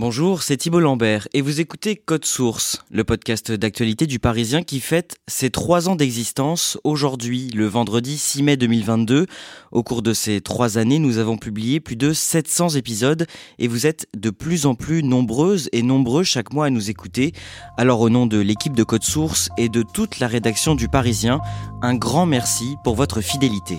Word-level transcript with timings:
Bonjour, 0.00 0.44
c'est 0.44 0.56
Thibault 0.56 0.78
Lambert 0.78 1.26
et 1.34 1.40
vous 1.40 1.60
écoutez 1.60 1.96
Code 1.96 2.24
Source, 2.24 2.84
le 2.88 3.02
podcast 3.02 3.50
d'actualité 3.50 4.06
du 4.06 4.20
Parisien 4.20 4.62
qui 4.62 4.78
fête 4.78 5.16
ses 5.26 5.50
trois 5.50 5.88
ans 5.88 5.96
d'existence 5.96 6.78
aujourd'hui, 6.84 7.50
le 7.50 7.66
vendredi 7.66 8.16
6 8.16 8.44
mai 8.44 8.56
2022. 8.56 9.26
Au 9.72 9.82
cours 9.82 10.02
de 10.02 10.12
ces 10.12 10.40
trois 10.40 10.78
années, 10.78 11.00
nous 11.00 11.18
avons 11.18 11.36
publié 11.36 11.80
plus 11.80 11.96
de 11.96 12.12
700 12.12 12.76
épisodes 12.76 13.26
et 13.58 13.66
vous 13.66 13.88
êtes 13.88 14.06
de 14.16 14.30
plus 14.30 14.66
en 14.66 14.76
plus 14.76 15.02
nombreuses 15.02 15.68
et 15.72 15.82
nombreux 15.82 16.22
chaque 16.22 16.52
mois 16.52 16.66
à 16.66 16.70
nous 16.70 16.90
écouter. 16.90 17.32
Alors 17.76 18.00
au 18.00 18.08
nom 18.08 18.26
de 18.26 18.38
l'équipe 18.38 18.76
de 18.76 18.84
Code 18.84 19.02
Source 19.02 19.48
et 19.58 19.68
de 19.68 19.82
toute 19.82 20.20
la 20.20 20.28
rédaction 20.28 20.76
du 20.76 20.86
Parisien, 20.86 21.40
un 21.82 21.96
grand 21.96 22.24
merci 22.24 22.76
pour 22.84 22.94
votre 22.94 23.20
fidélité. 23.20 23.78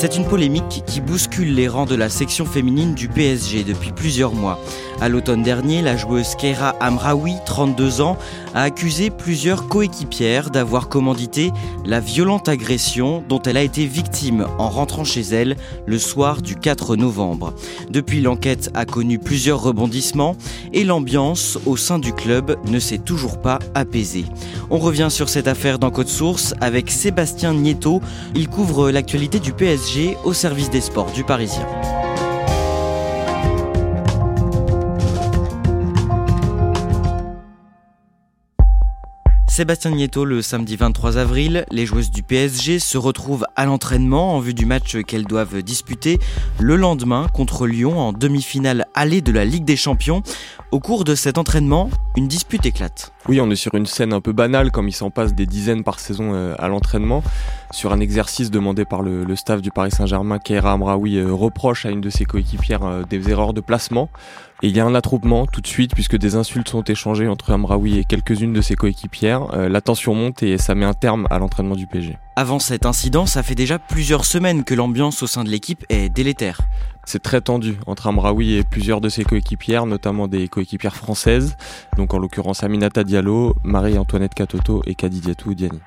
C'est 0.00 0.16
une 0.16 0.26
polémique 0.26 0.84
qui 0.86 1.00
bouscule 1.00 1.56
les 1.56 1.66
rangs 1.66 1.84
de 1.84 1.96
la 1.96 2.08
section 2.08 2.46
féminine 2.46 2.94
du 2.94 3.08
PSG 3.08 3.64
depuis 3.64 3.90
plusieurs 3.90 4.32
mois. 4.32 4.60
À 5.00 5.08
l'automne 5.08 5.44
dernier, 5.44 5.80
la 5.80 5.96
joueuse 5.96 6.34
Keira 6.34 6.74
Amraoui, 6.80 7.34
32 7.46 8.00
ans, 8.00 8.16
a 8.54 8.62
accusé 8.62 9.10
plusieurs 9.10 9.68
coéquipières 9.68 10.50
d'avoir 10.50 10.88
commandité 10.88 11.52
la 11.84 12.00
violente 12.00 12.48
agression 12.48 13.22
dont 13.28 13.40
elle 13.42 13.56
a 13.56 13.62
été 13.62 13.86
victime 13.86 14.46
en 14.58 14.68
rentrant 14.68 15.04
chez 15.04 15.20
elle 15.20 15.56
le 15.86 15.98
soir 15.98 16.42
du 16.42 16.56
4 16.56 16.96
novembre. 16.96 17.54
Depuis, 17.90 18.20
l'enquête 18.20 18.70
a 18.74 18.84
connu 18.84 19.20
plusieurs 19.20 19.62
rebondissements 19.62 20.36
et 20.72 20.82
l'ambiance 20.82 21.58
au 21.64 21.76
sein 21.76 22.00
du 22.00 22.12
club 22.12 22.56
ne 22.66 22.80
s'est 22.80 22.98
toujours 22.98 23.40
pas 23.40 23.60
apaisée. 23.74 24.24
On 24.68 24.78
revient 24.78 25.08
sur 25.10 25.28
cette 25.28 25.46
affaire 25.46 25.78
dans 25.78 25.90
Code 25.90 26.08
Source 26.08 26.54
avec 26.60 26.90
Sébastien 26.90 27.54
Nieto. 27.54 28.00
Il 28.34 28.48
couvre 28.48 28.90
l'actualité 28.90 29.38
du 29.38 29.52
PSG 29.52 30.16
au 30.24 30.32
service 30.32 30.70
des 30.70 30.80
sports 30.80 31.12
du 31.12 31.22
Parisien. 31.22 31.66
Sébastien 39.58 39.90
Nieto, 39.90 40.24
le 40.24 40.40
samedi 40.40 40.76
23 40.76 41.18
avril, 41.18 41.66
les 41.72 41.84
joueuses 41.84 42.12
du 42.12 42.22
PSG 42.22 42.78
se 42.78 42.96
retrouvent 42.96 43.44
à 43.56 43.66
l'entraînement 43.66 44.36
en 44.36 44.38
vue 44.38 44.54
du 44.54 44.66
match 44.66 44.98
qu'elles 45.02 45.24
doivent 45.24 45.62
disputer 45.64 46.20
le 46.60 46.76
lendemain 46.76 47.26
contre 47.34 47.66
Lyon 47.66 47.98
en 47.98 48.12
demi-finale 48.12 48.86
allée 48.94 49.20
de 49.20 49.32
la 49.32 49.44
Ligue 49.44 49.64
des 49.64 49.74
Champions. 49.74 50.22
Au 50.70 50.80
cours 50.80 51.04
de 51.04 51.14
cet 51.14 51.38
entraînement, 51.38 51.88
une 52.14 52.28
dispute 52.28 52.66
éclate. 52.66 53.14
Oui, 53.26 53.40
on 53.40 53.50
est 53.50 53.56
sur 53.56 53.74
une 53.74 53.86
scène 53.86 54.12
un 54.12 54.20
peu 54.20 54.32
banale, 54.32 54.70
comme 54.70 54.86
il 54.86 54.92
s'en 54.92 55.08
passe 55.08 55.34
des 55.34 55.46
dizaines 55.46 55.82
par 55.82 55.98
saison 55.98 56.34
euh, 56.34 56.54
à 56.58 56.68
l'entraînement. 56.68 57.22
Sur 57.70 57.94
un 57.94 58.00
exercice 58.00 58.50
demandé 58.50 58.84
par 58.84 59.00
le, 59.00 59.34
staff 59.34 59.62
du 59.62 59.70
Paris 59.70 59.92
Saint-Germain, 59.92 60.38
Keira 60.38 60.72
Amraoui 60.72 61.16
euh, 61.16 61.32
reproche 61.32 61.86
à 61.86 61.90
une 61.90 62.02
de 62.02 62.10
ses 62.10 62.26
coéquipières 62.26 62.84
euh, 62.84 63.02
des 63.08 63.30
erreurs 63.30 63.54
de 63.54 63.62
placement. 63.62 64.10
Et 64.62 64.68
il 64.68 64.76
y 64.76 64.80
a 64.80 64.84
un 64.84 64.94
attroupement 64.94 65.46
tout 65.46 65.62
de 65.62 65.66
suite, 65.66 65.94
puisque 65.94 66.18
des 66.18 66.34
insultes 66.34 66.68
sont 66.68 66.82
échangées 66.82 67.28
entre 67.28 67.50
Amraoui 67.50 67.96
et 67.96 68.04
quelques-unes 68.04 68.52
de 68.52 68.60
ses 68.60 68.74
coéquipières. 68.74 69.56
la 69.56 69.80
tension 69.80 70.14
monte 70.14 70.42
et 70.42 70.58
ça 70.58 70.74
met 70.74 70.84
un 70.84 70.94
terme 70.94 71.28
à 71.30 71.38
l'entraînement 71.38 71.76
du 71.76 71.86
PSG. 71.86 72.18
Avant 72.36 72.58
cet 72.58 72.84
incident, 72.84 73.24
ça 73.24 73.42
fait 73.42 73.54
déjà 73.54 73.78
plusieurs 73.78 74.24
semaines 74.24 74.64
que 74.64 74.74
l'ambiance 74.74 75.22
au 75.22 75.28
sein 75.28 75.44
de 75.44 75.48
l'équipe 75.48 75.84
est 75.88 76.08
délétère. 76.08 76.60
C'est 77.10 77.22
très 77.22 77.40
tendu 77.40 77.78
entre 77.86 78.08
Amraoui 78.08 78.56
et 78.56 78.64
plusieurs 78.64 79.00
de 79.00 79.08
ses 79.08 79.24
coéquipières, 79.24 79.86
notamment 79.86 80.28
des 80.28 80.46
coéquipières 80.46 80.94
françaises, 80.94 81.56
donc 81.96 82.12
en 82.12 82.18
l'occurrence 82.18 82.62
Aminata 82.62 83.02
Diallo, 83.02 83.54
Marie-Antoinette 83.64 84.34
Katoto 84.34 84.82
et 84.84 84.94
Kadidiatou 84.94 85.54
Diani. 85.54 85.80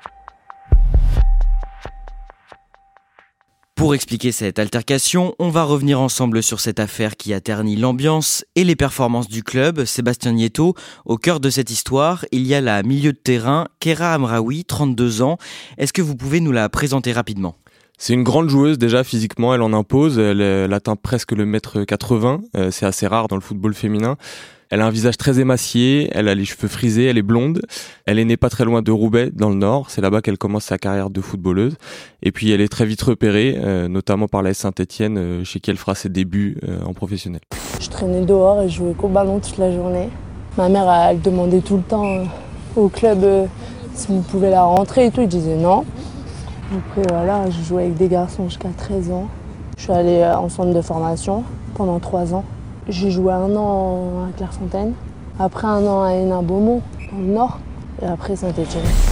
Pour 3.75 3.93
expliquer 3.93 4.31
cette 4.31 4.57
altercation, 4.57 5.35
on 5.37 5.49
va 5.49 5.63
revenir 5.63 6.01
ensemble 6.01 6.41
sur 6.41 6.59
cette 6.59 6.79
affaire 6.79 7.15
qui 7.15 7.35
a 7.35 7.39
terni 7.39 7.75
l'ambiance 7.75 8.43
et 8.55 8.63
les 8.63 8.75
performances 8.75 9.27
du 9.27 9.43
club. 9.43 9.85
Sébastien 9.85 10.31
Nieto, 10.31 10.73
au 11.05 11.17
cœur 11.17 11.39
de 11.39 11.51
cette 11.51 11.69
histoire, 11.69 12.25
il 12.31 12.47
y 12.47 12.55
a 12.55 12.61
la 12.61 12.81
milieu 12.81 13.13
de 13.13 13.19
terrain, 13.19 13.67
Kera 13.79 14.15
Amraoui, 14.15 14.65
32 14.65 15.21
ans. 15.21 15.37
Est-ce 15.77 15.93
que 15.93 16.01
vous 16.01 16.15
pouvez 16.15 16.39
nous 16.39 16.51
la 16.51 16.67
présenter 16.67 17.11
rapidement? 17.11 17.60
C'est 18.01 18.13
une 18.13 18.23
grande 18.23 18.49
joueuse 18.49 18.79
déjà 18.79 19.03
physiquement, 19.03 19.53
elle 19.53 19.61
en 19.61 19.73
impose, 19.73 20.17
elle, 20.17 20.73
atteint 20.73 20.95
presque 20.95 21.33
le 21.33 21.45
mètre 21.45 21.83
80, 21.83 22.41
euh, 22.57 22.71
c'est 22.71 22.87
assez 22.87 23.05
rare 23.05 23.27
dans 23.27 23.35
le 23.35 23.43
football 23.43 23.75
féminin. 23.75 24.17
Elle 24.71 24.81
a 24.81 24.87
un 24.87 24.89
visage 24.89 25.17
très 25.17 25.39
émacié, 25.39 26.09
elle 26.13 26.27
a 26.27 26.33
les 26.33 26.45
cheveux 26.45 26.67
frisés, 26.67 27.03
elle 27.03 27.19
est 27.19 27.21
blonde. 27.21 27.61
Elle 28.07 28.17
est 28.17 28.25
née 28.25 28.37
pas 28.37 28.49
très 28.49 28.65
loin 28.65 28.81
de 28.81 28.89
Roubaix, 28.89 29.29
dans 29.31 29.49
le 29.49 29.55
Nord. 29.55 29.91
C'est 29.91 30.01
là-bas 30.01 30.21
qu'elle 30.21 30.39
commence 30.39 30.63
sa 30.63 30.79
carrière 30.79 31.11
de 31.11 31.21
footballeuse. 31.21 31.75
Et 32.23 32.31
puis 32.31 32.49
elle 32.49 32.61
est 32.61 32.69
très 32.69 32.85
vite 32.85 33.03
repérée, 33.03 33.59
euh, 33.61 33.87
notamment 33.87 34.27
par 34.27 34.41
la 34.41 34.55
Saint-Etienne, 34.55 35.17
euh, 35.19 35.43
chez 35.43 35.59
qui 35.59 35.69
elle 35.69 35.77
fera 35.77 35.93
ses 35.93 36.09
débuts 36.09 36.57
euh, 36.67 36.81
en 36.85 36.93
professionnel. 36.93 37.41
Je 37.79 37.89
traînais 37.89 38.25
dehors 38.25 38.63
et 38.63 38.69
je 38.69 38.77
jouais 38.77 38.93
qu'au 38.93 39.09
ballon 39.09 39.39
toute 39.41 39.59
la 39.59 39.71
journée. 39.71 40.09
Ma 40.57 40.69
mère, 40.69 40.89
elle 40.89 41.21
demandait 41.21 41.61
tout 41.61 41.77
le 41.77 41.83
temps 41.83 42.23
au 42.75 42.87
club 42.87 43.47
si 43.93 44.09
on 44.09 44.21
pouvait 44.21 44.49
la 44.49 44.63
rentrer 44.63 45.07
et 45.07 45.11
tout. 45.11 45.21
Je 45.21 45.27
disais 45.27 45.57
non. 45.57 45.85
Après 46.73 47.03
voilà, 47.09 47.49
je 47.49 47.61
jouais 47.63 47.83
avec 47.83 47.97
des 47.97 48.07
garçons 48.07 48.45
jusqu'à 48.45 48.69
13 48.69 49.11
ans. 49.11 49.27
Je 49.75 49.83
suis 49.83 49.91
allée 49.91 50.23
en 50.23 50.47
centre 50.47 50.73
de 50.73 50.81
formation 50.81 51.43
pendant 51.75 51.99
3 51.99 52.33
ans. 52.33 52.45
J'ai 52.87 53.11
joué 53.11 53.33
un 53.33 53.53
an 53.57 54.29
à 54.29 54.37
Clairefontaine, 54.37 54.93
après 55.37 55.67
un 55.67 55.85
an 55.85 56.03
à 56.03 56.13
Hénin 56.13 56.41
Beaumont, 56.41 56.81
dans 57.11 57.17
le 57.17 57.25
Nord, 57.25 57.59
et 58.01 58.05
après 58.05 58.37
Saint-Etienne. 58.37 59.10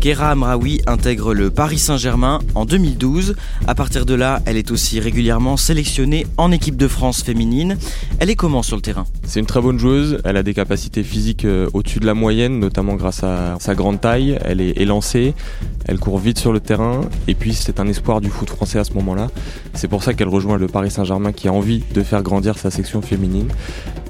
Kera 0.00 0.30
Amraoui 0.30 0.80
intègre 0.86 1.34
le 1.34 1.50
Paris 1.50 1.78
Saint-Germain 1.78 2.38
en 2.54 2.64
2012. 2.64 3.34
À 3.66 3.74
partir 3.74 4.06
de 4.06 4.14
là, 4.14 4.40
elle 4.44 4.56
est 4.56 4.70
aussi 4.70 5.00
régulièrement 5.00 5.56
sélectionnée 5.56 6.24
en 6.36 6.52
équipe 6.52 6.76
de 6.76 6.86
France 6.86 7.22
féminine. 7.22 7.76
Elle 8.20 8.30
est 8.30 8.36
comment 8.36 8.62
sur 8.62 8.76
le 8.76 8.82
terrain? 8.82 9.06
C'est 9.24 9.40
une 9.40 9.46
très 9.46 9.60
bonne 9.60 9.78
joueuse. 9.78 10.20
Elle 10.24 10.36
a 10.36 10.44
des 10.44 10.54
capacités 10.54 11.02
physiques 11.02 11.44
euh, 11.44 11.68
au-dessus 11.74 11.98
de 11.98 12.06
la 12.06 12.14
moyenne, 12.14 12.60
notamment 12.60 12.94
grâce 12.94 13.24
à 13.24 13.56
sa 13.58 13.74
grande 13.74 14.00
taille. 14.00 14.38
Elle 14.44 14.60
est 14.60 14.78
élancée, 14.78 15.34
elle 15.84 15.98
court 15.98 16.18
vite 16.18 16.38
sur 16.38 16.52
le 16.52 16.60
terrain. 16.60 17.00
Et 17.26 17.34
puis, 17.34 17.52
c'est 17.54 17.80
un 17.80 17.88
espoir 17.88 18.20
du 18.20 18.30
foot 18.30 18.48
français 18.50 18.78
à 18.78 18.84
ce 18.84 18.92
moment-là. 18.94 19.28
C'est 19.74 19.88
pour 19.88 20.04
ça 20.04 20.14
qu'elle 20.14 20.28
rejoint 20.28 20.58
le 20.58 20.68
Paris 20.68 20.92
Saint-Germain 20.92 21.32
qui 21.32 21.48
a 21.48 21.52
envie 21.52 21.82
de 21.92 22.02
faire 22.04 22.22
grandir 22.22 22.56
sa 22.56 22.70
section 22.70 23.02
féminine. 23.02 23.48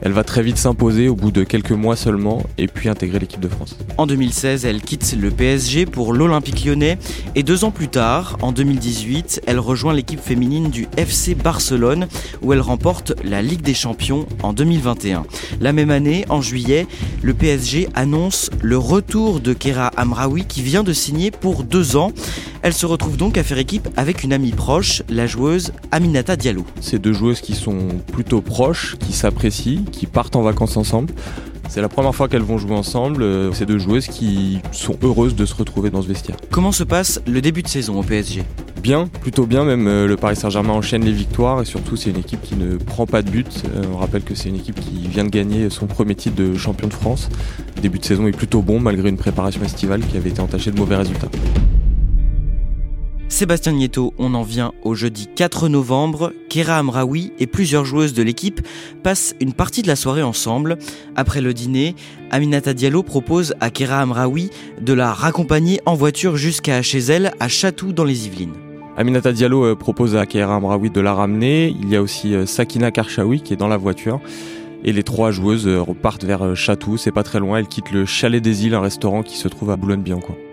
Elle 0.02 0.12
va 0.12 0.22
très 0.22 0.42
vite 0.42 0.58
s'imposer 0.58 1.08
au 1.08 1.16
bout 1.16 1.32
de 1.32 1.44
quelques 1.44 1.72
mois 1.72 1.96
seulement 1.96 2.42
et 2.56 2.68
puis 2.68 2.88
intégrer 2.88 3.18
l'équipe 3.18 3.40
de 3.40 3.48
France. 3.48 3.76
En 3.96 4.06
2016, 4.06 4.64
elle 4.64 4.80
quitte 4.80 5.16
le 5.18 5.30
PSG 5.30 5.77
pour 5.86 6.12
l'Olympique 6.12 6.64
lyonnais 6.64 6.98
et 7.34 7.42
deux 7.42 7.64
ans 7.64 7.70
plus 7.70 7.88
tard, 7.88 8.38
en 8.42 8.52
2018, 8.52 9.42
elle 9.46 9.58
rejoint 9.58 9.92
l'équipe 9.92 10.20
féminine 10.20 10.70
du 10.70 10.88
FC 10.96 11.34
Barcelone 11.34 12.08
où 12.42 12.52
elle 12.52 12.60
remporte 12.60 13.12
la 13.24 13.42
Ligue 13.42 13.62
des 13.62 13.74
Champions 13.74 14.26
en 14.42 14.52
2021. 14.52 15.24
La 15.60 15.72
même 15.72 15.90
année, 15.90 16.24
en 16.28 16.40
juillet, 16.40 16.86
le 17.22 17.34
PSG 17.34 17.88
annonce 17.94 18.50
le 18.62 18.78
retour 18.78 19.40
de 19.40 19.52
Kera 19.52 19.88
Amraoui 19.96 20.44
qui 20.46 20.62
vient 20.62 20.82
de 20.82 20.92
signer 20.92 21.30
pour 21.30 21.64
deux 21.64 21.96
ans. 21.96 22.12
Elle 22.62 22.74
se 22.74 22.86
retrouve 22.86 23.16
donc 23.16 23.38
à 23.38 23.44
faire 23.44 23.58
équipe 23.58 23.88
avec 23.96 24.24
une 24.24 24.32
amie 24.32 24.52
proche, 24.52 25.02
la 25.08 25.26
joueuse 25.26 25.72
Aminata 25.92 26.36
Diallo. 26.36 26.64
Ces 26.80 26.98
deux 26.98 27.12
joueuses 27.12 27.40
qui 27.40 27.54
sont 27.54 27.88
plutôt 28.12 28.40
proches, 28.40 28.96
qui 28.98 29.12
s'apprécient, 29.12 29.84
qui 29.92 30.06
partent 30.06 30.36
en 30.36 30.42
vacances 30.42 30.76
ensemble. 30.76 31.14
C'est 31.68 31.82
la 31.82 31.88
première 31.90 32.14
fois 32.14 32.28
qu'elles 32.28 32.42
vont 32.42 32.56
jouer 32.56 32.74
ensemble, 32.74 33.22
euh, 33.22 33.52
ces 33.52 33.66
deux 33.66 33.78
joueuses 33.78 34.06
qui 34.06 34.60
sont 34.72 34.96
heureuses 35.02 35.36
de 35.36 35.44
se 35.44 35.54
retrouver 35.54 35.90
dans 35.90 36.00
ce 36.00 36.08
vestiaire. 36.08 36.36
Comment 36.50 36.72
se 36.72 36.82
passe 36.82 37.20
le 37.26 37.42
début 37.42 37.62
de 37.62 37.68
saison 37.68 38.00
au 38.00 38.02
PSG 38.02 38.42
Bien, 38.82 39.06
plutôt 39.20 39.44
bien, 39.44 39.64
même 39.64 39.86
euh, 39.86 40.06
le 40.06 40.16
Paris 40.16 40.36
Saint-Germain 40.36 40.72
enchaîne 40.72 41.04
les 41.04 41.12
victoires 41.12 41.60
et 41.60 41.66
surtout 41.66 41.96
c'est 41.96 42.08
une 42.08 42.18
équipe 42.18 42.40
qui 42.40 42.56
ne 42.56 42.78
prend 42.78 43.06
pas 43.06 43.20
de 43.20 43.30
but. 43.30 43.64
Euh, 43.74 43.82
on 43.92 43.98
rappelle 43.98 44.22
que 44.22 44.34
c'est 44.34 44.48
une 44.48 44.56
équipe 44.56 44.80
qui 44.80 45.08
vient 45.08 45.24
de 45.24 45.30
gagner 45.30 45.68
son 45.68 45.86
premier 45.86 46.14
titre 46.14 46.36
de 46.36 46.56
champion 46.56 46.88
de 46.88 46.94
France. 46.94 47.28
Le 47.76 47.82
début 47.82 47.98
de 47.98 48.04
saison 48.04 48.26
est 48.26 48.36
plutôt 48.36 48.62
bon 48.62 48.80
malgré 48.80 49.10
une 49.10 49.18
préparation 49.18 49.62
estivale 49.62 50.00
qui 50.00 50.16
avait 50.16 50.30
été 50.30 50.40
entachée 50.40 50.70
de 50.70 50.78
mauvais 50.78 50.96
résultats. 50.96 51.28
Sébastien 53.38 53.70
Nieto, 53.70 54.14
on 54.18 54.34
en 54.34 54.42
vient 54.42 54.72
au 54.82 54.96
jeudi 54.96 55.28
4 55.32 55.68
novembre. 55.68 56.32
Kera 56.50 56.78
Amraoui 56.78 57.30
et 57.38 57.46
plusieurs 57.46 57.84
joueuses 57.84 58.12
de 58.12 58.24
l'équipe 58.24 58.60
passent 59.04 59.36
une 59.38 59.52
partie 59.52 59.82
de 59.82 59.86
la 59.86 59.94
soirée 59.94 60.24
ensemble. 60.24 60.76
Après 61.14 61.40
le 61.40 61.54
dîner, 61.54 61.94
Aminata 62.32 62.74
Diallo 62.74 63.04
propose 63.04 63.54
à 63.60 63.70
Kera 63.70 64.00
Amraoui 64.00 64.50
de 64.80 64.92
la 64.92 65.12
raccompagner 65.12 65.78
en 65.86 65.94
voiture 65.94 66.36
jusqu'à 66.36 66.82
chez 66.82 66.98
elle 66.98 67.30
à 67.38 67.46
Chatou 67.46 67.92
dans 67.92 68.02
les 68.02 68.26
Yvelines. 68.26 68.54
Aminata 68.96 69.30
Diallo 69.30 69.66
euh, 69.66 69.76
propose 69.76 70.16
à 70.16 70.26
Kera 70.26 70.56
Amraoui 70.56 70.90
de 70.90 71.00
la 71.00 71.14
ramener. 71.14 71.72
Il 71.80 71.88
y 71.90 71.94
a 71.94 72.02
aussi 72.02 72.34
euh, 72.34 72.44
Sakina 72.44 72.90
Karchaoui 72.90 73.42
qui 73.42 73.52
est 73.52 73.56
dans 73.56 73.68
la 73.68 73.76
voiture. 73.76 74.20
Et 74.82 74.92
les 74.92 75.04
trois 75.04 75.30
joueuses 75.30 75.68
euh, 75.68 75.80
repartent 75.80 76.24
vers 76.24 76.56
Chatou, 76.56 76.96
c'est 76.96 77.12
pas 77.12 77.22
très 77.22 77.38
loin. 77.38 77.58
Elles 77.58 77.68
quittent 77.68 77.92
le 77.92 78.04
Chalet 78.04 78.42
des 78.42 78.66
Îles, 78.66 78.74
un 78.74 78.80
restaurant 78.80 79.22
qui 79.22 79.36
se 79.36 79.46
trouve 79.46 79.70
à 79.70 79.76
Boulogne-Billancourt. 79.76 80.47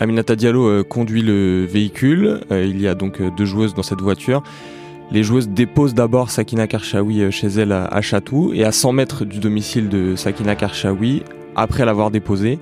Aminata 0.00 0.34
Diallo 0.34 0.66
euh, 0.66 0.82
conduit 0.82 1.20
le 1.20 1.66
véhicule. 1.66 2.40
Euh, 2.50 2.64
il 2.64 2.80
y 2.80 2.88
a 2.88 2.94
donc 2.94 3.20
euh, 3.20 3.30
deux 3.36 3.44
joueuses 3.44 3.74
dans 3.74 3.82
cette 3.82 4.00
voiture. 4.00 4.42
Les 5.12 5.22
joueuses 5.22 5.50
déposent 5.50 5.92
d'abord 5.92 6.30
Sakina 6.30 6.66
Karchaoui 6.66 7.30
chez 7.30 7.48
elle 7.48 7.72
à 7.72 8.00
Chatou 8.00 8.52
et 8.54 8.64
à 8.64 8.72
100 8.72 8.92
mètres 8.92 9.24
du 9.26 9.38
domicile 9.40 9.88
de 9.88 10.16
Sakina 10.16 10.54
Karchaoui, 10.54 11.24
après 11.56 11.84
l'avoir 11.84 12.10
déposée, 12.10 12.60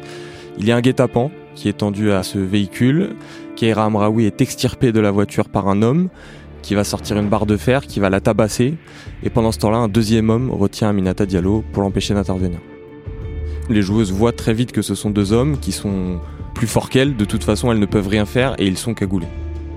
il 0.59 0.67
y 0.67 0.73
a 0.73 0.77
un 0.77 0.81
guet-apens 0.81 1.31
qui 1.55 1.69
est 1.69 1.75
tendu 1.75 2.11
à 2.11 2.23
ce 2.23 2.39
véhicule. 2.39 3.11
Keira 3.55 3.85
Amraoui 3.85 4.25
est 4.25 4.41
extirpée 4.41 4.93
de 4.93 5.01
la 5.01 5.11
voiture 5.11 5.51
par 5.51 5.69
un 5.69 5.83
homme 5.83 6.09
qui 6.63 6.75
va 6.75 6.85
sortir 6.85 7.19
une 7.19 7.29
barre 7.29 7.47
de 7.47 7.59
fer, 7.59 7.87
qui 7.87 8.01
va 8.01 8.09
la 8.09 8.21
tabasser. 8.21 8.75
Et 9.23 9.31
pendant 9.31 9.53
ce 9.53 9.59
temps-là, 9.59 9.77
un 9.77 9.89
deuxième 9.89 10.31
homme 10.31 10.51
retient 10.51 10.89
Aminata 10.89 11.27
Diallo 11.27 11.63
pour 11.73 11.83
l'empêcher 11.83 12.15
d'intervenir. 12.15 12.61
Les 13.69 13.83
joueuses 13.83 14.11
voient 14.11 14.33
très 14.33 14.55
vite 14.55 14.73
que 14.73 14.81
ce 14.81 14.95
sont 14.95 15.11
deux 15.11 15.35
hommes 15.35 15.59
qui 15.59 15.73
sont 15.73 16.19
plus 16.59 16.67
forts 16.67 16.91
qu'elles, 16.91 17.15
de 17.15 17.25
toute 17.25 17.45
façon 17.45 17.71
elles 17.71 17.79
ne 17.79 17.87
peuvent 17.87 18.09
rien 18.09 18.27
faire 18.27 18.57
et 18.59 18.67
ils 18.67 18.77
sont 18.77 18.93
cagoulés. 18.93 19.29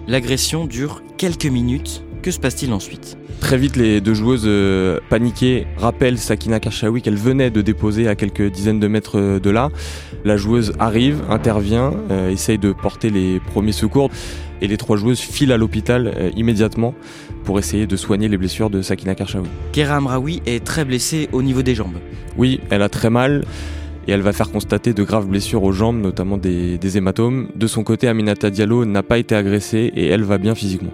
L'agression 0.08 0.66
dure 0.66 1.04
quelques 1.16 1.46
minutes. 1.46 2.04
Que 2.24 2.32
se 2.32 2.40
passe-t-il 2.40 2.74
ensuite? 2.74 3.18
Très 3.40 3.56
vite, 3.56 3.76
les 3.76 4.02
deux 4.02 4.16
joueuses 4.16 4.46
euh, 4.48 5.00
paniquées 5.08 5.68
rappellent 5.78 6.18
Sakina 6.18 6.60
Karchaoui 6.60 7.04
qu'elle 7.04 7.18
venait 7.18 7.52
de 7.52 7.62
déposer 7.62 8.08
à 8.08 8.16
quelques 8.16 8.52
dizaines 8.52 8.80
de 8.80 8.88
mètres 8.88 9.20
euh, 9.20 9.40
de 9.40 9.52
là. 9.52 9.70
La 10.26 10.38
joueuse 10.38 10.74
arrive, 10.80 11.22
intervient, 11.30 11.94
euh, 12.10 12.32
essaye 12.32 12.58
de 12.58 12.74
porter 12.74 13.12
les 13.12 13.40
premiers 13.40 13.74
secours 13.74 14.10
et 14.60 14.68
les 14.68 14.78
trois 14.78 14.98
joueuses 14.98 15.20
filent 15.20 15.52
à 15.52 15.58
l'hôpital 15.58 16.32
immédiatement 16.36 16.96
pour 17.44 17.60
essayer 17.60 17.86
de 17.86 17.96
soigner 17.96 18.28
les 18.28 18.38
blessures 18.38 18.72
de 18.72 18.82
Sakina 18.82 19.14
Karchaoui. 19.14 19.48
Kera 19.72 19.98
Amraoui 19.98 20.42
est 20.48 20.64
très 20.64 20.86
blessée 20.86 21.30
au 21.32 21.44
niveau 21.44 21.62
des 21.62 21.76
jambes. 21.76 21.98
Oui, 22.38 22.60
elle 22.72 22.82
a 22.82 22.90
très 22.90 23.12
mal 23.12 23.44
et 24.12 24.14
elle 24.14 24.22
va 24.22 24.34
faire 24.34 24.52
constater 24.52 24.94
de 24.94 25.04
graves 25.04 25.28
blessures 25.28 25.64
aux 25.64 25.72
jambes, 25.72 26.02
notamment 26.02 26.38
des, 26.38 26.98
hématomes. 26.98 27.48
De 27.56 27.66
son 27.66 27.86
côté, 27.86 28.10
Aminata 28.10 28.50
Diallo 28.50 28.84
n'a 28.84 29.04
pas 29.04 29.18
été 29.18 29.36
agressée 29.36 29.90
et 29.96 30.08
elle 30.08 30.24
va 30.24 30.38
bien 30.38 30.54
physiquement. 30.54 30.92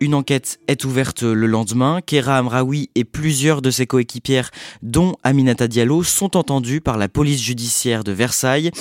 Une 0.00 0.14
enquête 0.14 0.58
est 0.66 0.84
ouverte 0.84 1.22
le 1.22 1.46
lendemain. 1.46 2.00
Kera 2.04 2.36
Amraoui 2.38 2.90
et 2.96 3.04
plusieurs 3.04 3.62
de 3.62 3.70
ses 3.70 3.86
coéquipières, 3.86 4.50
dont 4.82 5.14
Aminata 5.22 5.68
Diallo, 5.68 6.02
sont 6.02 6.36
entendus 6.36 6.80
par 6.80 6.98
la 6.98 7.08
police 7.08 7.40
judiciaire 7.40 8.02
de 8.02 8.10
Versailles. 8.10 8.72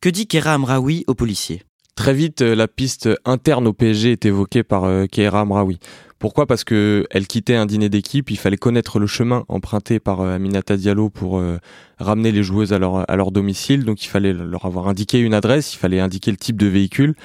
Que 0.00 0.10
dit 0.10 0.28
Kera 0.28 0.54
Amraoui 0.54 1.02
aux 1.08 1.14
policiers? 1.14 1.64
Très 1.96 2.14
vite, 2.14 2.40
la 2.40 2.68
piste 2.68 3.08
interne 3.24 3.66
au 3.66 3.72
PSG 3.72 4.12
est 4.12 4.26
évoquée 4.26 4.62
par 4.62 4.84
euh, 4.84 5.06
Kera 5.06 5.40
Amraoui. 5.40 5.80
Pourquoi? 6.22 6.46
Parce 6.46 6.62
que 6.62 7.04
elle 7.10 7.26
quittait 7.26 7.56
un 7.56 7.66
dîner 7.66 7.88
d'équipe, 7.88 8.30
il 8.30 8.38
fallait 8.38 8.56
connaître 8.56 9.00
le 9.00 9.08
chemin 9.08 9.44
emprunté 9.48 9.98
par 9.98 10.20
euh, 10.20 10.36
Aminata 10.36 10.76
Diallo 10.76 11.10
pour 11.10 11.38
euh, 11.38 11.58
ramener 11.98 12.30
les 12.30 12.44
joueuses 12.44 12.72
à 12.72 12.78
leur, 12.78 13.10
à 13.10 13.16
leur 13.16 13.32
domicile. 13.32 13.84
Donc 13.84 14.04
il 14.04 14.06
fallait 14.06 14.32
leur 14.32 14.64
avoir 14.64 14.86
indiqué 14.86 15.18
une 15.18 15.34
adresse, 15.34 15.74
il 15.74 15.78
fallait 15.78 15.98
indiquer 15.98 16.30
le 16.30 16.36
type 16.36 16.56
de 16.56 16.68
véhicule. 16.68 17.16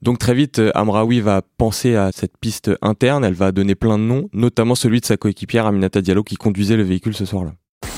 Donc 0.00 0.18
très 0.18 0.32
vite, 0.32 0.60
euh, 0.60 0.70
Amraoui 0.74 1.20
va 1.20 1.42
penser 1.58 1.94
à 1.94 2.10
cette 2.10 2.38
piste 2.38 2.70
interne, 2.80 3.22
elle 3.22 3.34
va 3.34 3.52
donner 3.52 3.74
plein 3.74 3.98
de 3.98 4.04
noms, 4.04 4.30
notamment 4.32 4.76
celui 4.76 5.02
de 5.02 5.04
sa 5.04 5.18
coéquipière 5.18 5.66
Aminata 5.66 6.00
Diallo 6.00 6.22
qui 6.22 6.36
conduisait 6.36 6.78
le 6.78 6.84
véhicule 6.84 7.14
ce 7.14 7.26
soir-là. 7.26 7.52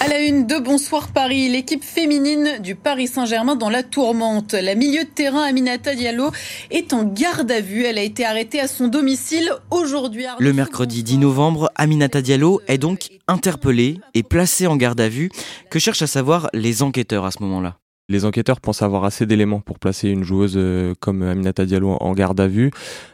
À 0.05 0.09
la 0.09 0.21
une 0.21 0.47
de 0.47 0.59
Bonsoir 0.59 1.09
Paris, 1.09 1.49
l'équipe 1.49 1.83
féminine 1.83 2.59
du 2.61 2.75
Paris 2.75 3.07
Saint-Germain 3.07 3.57
dans 3.57 3.71
la 3.71 3.83
tourmente. 3.83 4.53
La 4.53 4.75
milieu 4.75 5.05
de 5.05 5.09
terrain 5.09 5.43
Aminata 5.43 5.95
Diallo 5.95 6.31
est 6.71 6.93
en 6.93 7.05
garde 7.05 7.51
à 7.51 7.61
vue. 7.61 7.85
Elle 7.85 7.97
a 7.97 8.03
été 8.03 8.25
arrêtée 8.25 8.61
à 8.61 8.69
son 8.69 8.89
domicile 8.89 9.51
aujourd'hui. 9.71 10.27
Le 10.39 10.53
mercredi 10.53 11.03
10 11.03 11.19
novembre, 11.19 11.71
Aminata 11.77 12.21
Diallo 12.21 12.61
est 12.67 12.77
donc 12.77 13.09
interpellée 13.29 13.99
et 14.13 14.23
placée 14.23 14.67
en 14.67 14.77
garde 14.77 15.01
à 15.01 15.09
vue. 15.09 15.31
Que 15.71 15.79
cherchent 15.79 16.03
à 16.03 16.07
savoir 16.07 16.51
les 16.53 16.83
enquêteurs 16.83 17.25
à 17.25 17.31
ce 17.31 17.43
moment-là? 17.43 17.79
Les 18.09 18.25
enquêteurs 18.25 18.61
pensent 18.61 18.83
avoir 18.83 19.05
assez 19.05 19.25
d'éléments 19.27 19.61
pour 19.61 19.79
placer 19.79 20.09
une 20.11 20.25
joueuse 20.25 20.55
euh, 20.57 20.95
comme 21.01 21.23
Aminata 21.23 21.65
Diallo 21.65 21.97
en 22.01 22.13
garde 22.13 22.39
à 22.41 22.47
vue. 22.47 22.71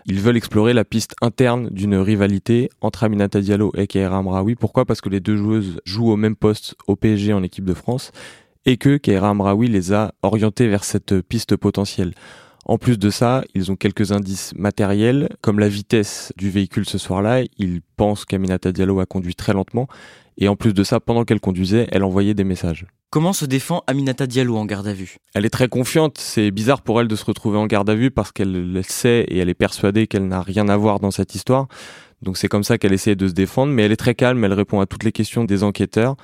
Ils 0.07 0.21
veulent 0.21 0.37
explorer 0.37 0.73
la 0.73 0.85
piste 0.85 1.15
interne 1.23 1.69
d'une 1.71 1.97
rivalité 1.97 2.71
entre 2.81 3.05
Aminata 3.05 3.41
Diallo 3.41 3.73
et 3.77 3.87
Keira 3.87 4.19
Amraoui. 4.19 4.57
Pourquoi? 4.57 4.85
Parce 4.85 5.01
que 5.01 5.09
les 5.09 5.21
deux 5.21 5.37
joueuses 5.37 5.81
jouent 5.85 6.11
au 6.11 6.17
même 6.17 6.37
poste 6.37 6.75
au 6.87 6.97
PSG 6.97 7.33
en 7.33 7.43
équipe 7.43 7.65
de 7.65 7.75
France 7.75 8.11
et 8.67 8.77
que 8.77 8.97
Keira 8.97 9.31
Amraoui 9.31 9.69
les 9.69 9.93
a 9.93 10.13
orientées 10.23 10.69
vers 10.69 10.85
cette 10.85 11.21
piste 11.23 11.57
potentielle. 11.57 12.13
En 12.67 12.77
plus 12.77 12.99
de 12.99 13.11
ça, 13.11 13.43
ils 13.55 13.73
ont 13.73 13.77
quelques 13.77 14.13
indices 14.13 14.53
matériels, 14.55 15.29
comme 15.41 15.59
la 15.59 15.69
vitesse 15.69 16.33
du 16.37 16.51
véhicule 16.51 16.85
ce 16.85 16.99
soir-là. 16.99 17.43
Ils 17.59 17.81
pensent 17.97 18.25
qu'Aminata 18.25 18.71
Diallo 18.71 19.01
a 19.01 19.07
conduit 19.07 19.35
très 19.35 19.53
lentement. 19.53 19.89
Et 20.37 20.49
en 20.49 20.57
plus 20.57 20.75
de 20.75 20.85
ça, 20.85 21.01
pendant 21.01 21.25
qu'elle 21.25 21.41
conduisait, 21.41 21.89
elle 21.91 22.05
envoyait 22.05 22.35
des 22.35 22.45
messages. 22.45 22.87
Comment 23.13 23.33
se 23.33 23.45
défend 23.45 23.83
Aminata 23.89 24.29
Diallo 24.29 24.57
en 24.57 24.65
garde 24.65 24.87
à 24.87 24.93
vue? 24.93 25.17
Elle 25.35 25.45
est 25.45 25.51
très 25.51 25.67
confiante. 25.67 26.17
C'est 26.19 26.53
bizarre 26.53 26.81
pour 26.81 27.01
elle 27.01 27.09
de 27.09 27.17
se 27.17 27.25
retrouver 27.25 27.59
en 27.59 27.67
garde 27.67 27.91
à 27.91 27.97
vue 27.97 28.13
parce 28.13 28.31
qu'elle 28.31 28.81
sait 28.87 29.25
et 29.27 29.39
elle 29.39 29.49
est 29.49 29.55
persuadée 29.55 30.07
qu'elle 30.07 30.29
n'a 30.29 30.43
rien 30.43 30.69
à 30.69 30.77
voir 30.77 31.01
dans 31.01 31.11
cette 31.11 31.35
histoire. 31.35 31.67
Donc 32.23 32.37
c'est 32.37 32.47
comme 32.47 32.63
ça 32.63 32.79
qu'elle 32.79 32.93
essaie 32.93 33.17
de 33.17 33.27
se 33.27 33.33
défendre, 33.33 33.73
mais 33.73 33.83
elle 33.83 33.91
est 33.91 33.97
très 33.97 34.15
calme, 34.15 34.45
elle 34.45 34.53
répond 34.53 34.79
à 34.79 34.87
toutes 34.87 35.03
les 35.03 35.11
questions 35.11 35.43
des 35.43 35.65
enquêteurs. 35.65 36.15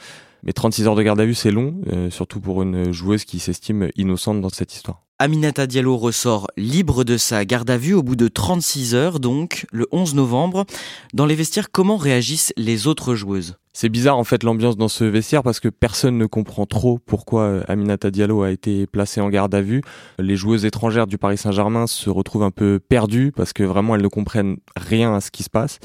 Mais 0.43 0.53
36 0.53 0.87
heures 0.87 0.94
de 0.94 1.03
garde 1.03 1.21
à 1.21 1.25
vue, 1.25 1.35
c'est 1.35 1.50
long, 1.50 1.81
euh, 1.93 2.11
surtout 2.11 2.41
pour 2.41 2.62
une 2.62 2.93
joueuse 2.93 3.25
qui 3.25 3.38
s'estime 3.38 3.88
innocente 3.97 4.41
dans 4.41 4.49
cette 4.49 4.75
histoire. 4.75 5.03
Aminata 5.19 5.67
Diallo 5.67 5.97
ressort 5.97 6.47
libre 6.59 7.03
de 7.03 7.17
sa 7.17 7.47
garde 7.47 7.71
à 7.71 7.79
vue 7.79 7.95
au 7.95 8.02
bout 8.02 8.16
de 8.16 8.28
36 8.28 8.95
heures, 8.95 9.19
donc 9.19 9.66
le 9.73 9.87
11 9.90 10.14
novembre. 10.14 10.66
Dans 11.14 11.25
les 11.25 11.35
vestiaires, 11.35 11.71
comment 11.71 11.97
réagissent 11.97 12.52
les 12.59 12.87
autres 12.87 13.14
joueuses? 13.14 13.57
C'est 13.73 13.88
bizarre 13.88 14.19
en 14.19 14.25
fait 14.25 14.43
l'ambiance 14.43 14.76
dans 14.76 14.88
ce 14.88 15.05
vestiaire 15.05 15.43
parce 15.43 15.59
que 15.59 15.69
personne 15.69 16.19
ne 16.19 16.26
comprend 16.26 16.66
trop 16.66 16.99
pourquoi 16.99 17.43
euh, 17.43 17.62
Aminata 17.66 18.11
Diallo 18.11 18.43
a 18.43 18.50
été 18.50 18.87
placée 18.87 19.23
en 19.23 19.31
garde 19.31 19.55
à 19.55 19.62
vue. 19.62 19.83
Les 20.19 20.37
joueuses 20.37 20.66
étrangères 20.66 21.07
du 21.07 21.16
Paris 21.16 21.38
Saint-Germain 21.38 21.87
se 21.87 22.11
retrouvent 22.11 22.43
un 22.43 22.50
peu 22.50 22.78
perdues 22.78 23.33
parce 23.35 23.55
que 23.55 23.62
vraiment 23.62 23.95
elles 23.95 24.02
ne 24.02 24.09
comprennent 24.09 24.59
rien 24.76 25.14
à 25.14 25.23
ce 25.23 25.31
qui 25.31 25.43
se 25.43 25.50
passe. 25.50 25.78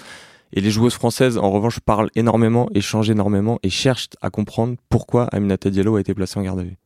Et 0.53 0.62
les 0.62 0.72
joueuses 0.72 0.93
françaises 0.93 1.38
en 1.38 1.50
revanche 1.50 1.79
parlent 1.79 2.10
énormément, 2.15 2.67
échangent 2.75 3.10
énormément 3.10 3.60
et 3.63 3.70
cherchent 3.70 4.10
à 4.22 4.29
comprendre 4.29 4.75
pourquoi 4.89 5.25
Aminata 5.31 5.70
Diallo 5.70 5.96
a 5.96 6.01
été 6.01 6.13
placée 6.13 6.39
en 6.39 6.43
garde 6.43 6.60
à 6.60 6.63
vue. 6.63 6.77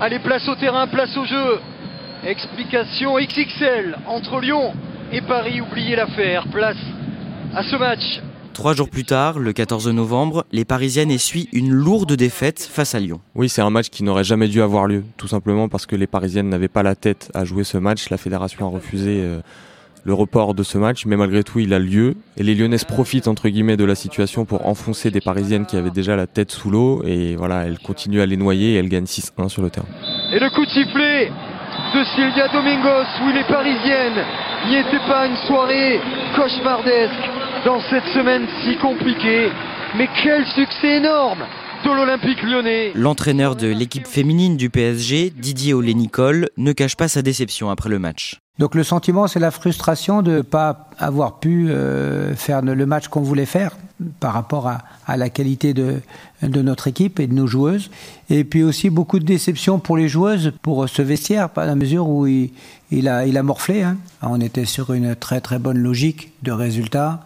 Allez, 0.00 0.20
place 0.20 0.48
au 0.48 0.54
terrain, 0.54 0.86
place 0.86 1.16
au 1.16 1.24
jeu. 1.24 1.58
Explication 2.24 3.16
XXL 3.18 3.96
entre 4.06 4.40
Lyon 4.40 4.72
et 5.12 5.20
Paris, 5.22 5.60
oubliez 5.60 5.96
l'affaire. 5.96 6.46
Place 6.52 6.76
à 7.54 7.62
ce 7.64 7.76
match 7.76 8.22
Trois 8.52 8.74
jours 8.74 8.90
plus 8.90 9.04
tard, 9.04 9.38
le 9.38 9.52
14 9.52 9.86
novembre, 9.88 10.44
les 10.50 10.64
Parisiennes 10.64 11.12
essuient 11.12 11.48
une 11.52 11.70
lourde 11.70 12.14
défaite 12.14 12.60
face 12.60 12.96
à 12.96 12.98
Lyon. 12.98 13.20
Oui, 13.36 13.48
c'est 13.48 13.62
un 13.62 13.70
match 13.70 13.88
qui 13.88 14.02
n'aurait 14.02 14.24
jamais 14.24 14.48
dû 14.48 14.60
avoir 14.62 14.86
lieu, 14.86 15.04
tout 15.16 15.28
simplement 15.28 15.68
parce 15.68 15.86
que 15.86 15.94
les 15.94 16.08
Parisiennes 16.08 16.48
n'avaient 16.48 16.66
pas 16.66 16.82
la 16.82 16.96
tête 16.96 17.30
à 17.34 17.44
jouer 17.44 17.62
ce 17.62 17.78
match. 17.78 18.10
La 18.10 18.16
fédération 18.16 18.66
a 18.66 18.70
refusé 18.70 19.20
euh, 19.22 19.40
le 20.08 20.14
report 20.14 20.54
de 20.54 20.62
ce 20.62 20.78
match, 20.78 21.04
mais 21.04 21.16
malgré 21.16 21.44
tout, 21.44 21.58
il 21.58 21.74
a 21.74 21.78
lieu. 21.78 22.14
Et 22.38 22.42
les 22.42 22.54
Lyonnaises 22.54 22.84
profitent, 22.84 23.28
entre 23.28 23.50
guillemets, 23.50 23.76
de 23.76 23.84
la 23.84 23.94
situation 23.94 24.46
pour 24.46 24.66
enfoncer 24.66 25.10
des 25.10 25.20
Parisiennes 25.20 25.66
qui 25.66 25.76
avaient 25.76 25.90
déjà 25.90 26.16
la 26.16 26.26
tête 26.26 26.50
sous 26.50 26.70
l'eau. 26.70 27.02
Et 27.04 27.36
voilà, 27.36 27.66
elles 27.66 27.78
continuent 27.78 28.22
à 28.22 28.26
les 28.26 28.38
noyer 28.38 28.72
et 28.72 28.76
elles 28.76 28.88
gagnent 28.88 29.04
6-1 29.04 29.50
sur 29.50 29.60
le 29.60 29.68
terrain. 29.68 29.86
Et 30.32 30.38
le 30.38 30.48
coup 30.48 30.64
de 30.64 30.70
sifflet 30.70 31.30
de 31.94 32.04
Sylvia 32.16 32.48
Domingos, 32.48 33.04
oui, 33.22 33.34
les 33.34 33.44
Parisiennes 33.44 34.24
n'y 34.68 34.76
étaient 34.76 35.06
pas 35.06 35.26
une 35.26 35.36
soirée 35.46 36.00
cauchemardesque 36.34 37.28
dans 37.66 37.80
cette 37.90 38.06
semaine 38.14 38.46
si 38.64 38.78
compliquée. 38.78 39.50
Mais 39.98 40.08
quel 40.22 40.46
succès 40.46 40.96
énorme 40.96 41.44
de 41.84 41.90
l'Olympique 41.90 42.42
lyonnais. 42.42 42.92
L'entraîneur 42.94 43.56
de 43.56 43.68
l'équipe 43.68 44.06
féminine 44.06 44.56
du 44.56 44.70
PSG, 44.70 45.30
Didier 45.36 45.74
Olé-Nicole, 45.74 46.48
ne 46.56 46.72
cache 46.72 46.96
pas 46.96 47.08
sa 47.08 47.20
déception 47.20 47.68
après 47.68 47.90
le 47.90 47.98
match. 47.98 48.40
Donc 48.58 48.74
le 48.74 48.82
sentiment, 48.82 49.28
c'est 49.28 49.38
la 49.38 49.50
frustration 49.52 50.22
de 50.22 50.32
ne 50.32 50.42
pas 50.42 50.90
avoir 50.98 51.38
pu 51.38 51.70
euh, 51.70 52.34
faire 52.34 52.60
le 52.62 52.86
match 52.86 53.08
qu'on 53.08 53.20
voulait 53.20 53.46
faire 53.46 53.76
par 54.20 54.32
rapport 54.32 54.68
à, 55.06 55.16
la 55.16 55.28
qualité 55.28 55.74
de, 55.74 56.00
notre 56.42 56.86
équipe 56.86 57.18
et 57.20 57.26
de 57.26 57.34
nos 57.34 57.46
joueuses. 57.46 57.90
Et 58.30 58.44
puis 58.44 58.62
aussi 58.62 58.90
beaucoup 58.90 59.18
de 59.18 59.24
déception 59.24 59.78
pour 59.78 59.96
les 59.96 60.08
joueuses, 60.08 60.52
pour 60.62 60.88
ce 60.88 61.02
vestiaire, 61.02 61.50
pas 61.50 61.66
la 61.66 61.74
mesure 61.74 62.08
où 62.08 62.26
il, 62.26 62.50
il, 62.90 63.08
a, 63.08 63.26
il 63.26 63.36
a 63.36 63.42
morflé. 63.42 63.82
Hein. 63.82 63.96
On 64.22 64.40
était 64.40 64.64
sur 64.64 64.92
une 64.92 65.14
très 65.14 65.40
très 65.40 65.58
bonne 65.58 65.78
logique 65.78 66.32
de 66.42 66.52
résultats. 66.52 67.20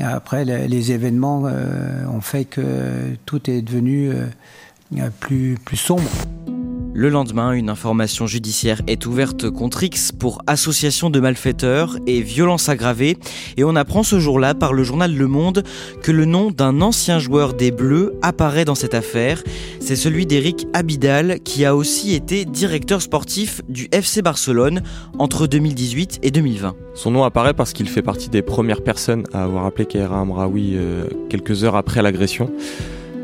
après, 0.00 0.44
les, 0.44 0.92
événements 0.92 1.44
euh, 1.46 2.06
ont 2.06 2.20
fait 2.20 2.44
que 2.44 3.16
tout 3.26 3.50
est 3.50 3.62
devenu 3.62 4.10
euh, 4.10 5.08
plus, 5.20 5.56
plus 5.64 5.76
sombre. 5.76 6.10
Le 6.94 7.08
lendemain, 7.08 7.52
une 7.52 7.70
information 7.70 8.26
judiciaire 8.26 8.82
est 8.86 9.06
ouverte 9.06 9.48
contre 9.48 9.82
X 9.82 10.12
pour 10.12 10.42
association 10.46 11.08
de 11.08 11.20
malfaiteurs 11.20 11.96
et 12.06 12.20
violence 12.20 12.68
aggravée. 12.68 13.16
Et 13.56 13.64
on 13.64 13.76
apprend 13.76 14.02
ce 14.02 14.20
jour-là 14.20 14.54
par 14.54 14.74
le 14.74 14.82
journal 14.82 15.16
Le 15.16 15.26
Monde 15.26 15.64
que 16.02 16.12
le 16.12 16.26
nom 16.26 16.50
d'un 16.50 16.82
ancien 16.82 17.18
joueur 17.18 17.54
des 17.54 17.70
Bleus 17.70 18.12
apparaît 18.20 18.66
dans 18.66 18.74
cette 18.74 18.92
affaire. 18.92 19.42
C'est 19.80 19.96
celui 19.96 20.26
d'Eric 20.26 20.66
Abidal 20.74 21.40
qui 21.40 21.64
a 21.64 21.74
aussi 21.74 22.14
été 22.14 22.44
directeur 22.44 23.00
sportif 23.00 23.62
du 23.70 23.88
FC 23.90 24.20
Barcelone 24.20 24.82
entre 25.18 25.46
2018 25.46 26.18
et 26.22 26.30
2020. 26.30 26.74
Son 26.94 27.10
nom 27.10 27.24
apparaît 27.24 27.54
parce 27.54 27.72
qu'il 27.72 27.88
fait 27.88 28.02
partie 28.02 28.28
des 28.28 28.42
premières 28.42 28.82
personnes 28.82 29.24
à 29.32 29.44
avoir 29.44 29.64
appelé 29.64 29.86
Kaira 29.86 30.20
Amraoui 30.20 30.72
euh, 30.74 31.04
quelques 31.30 31.64
heures 31.64 31.76
après 31.76 32.02
l'agression. 32.02 32.50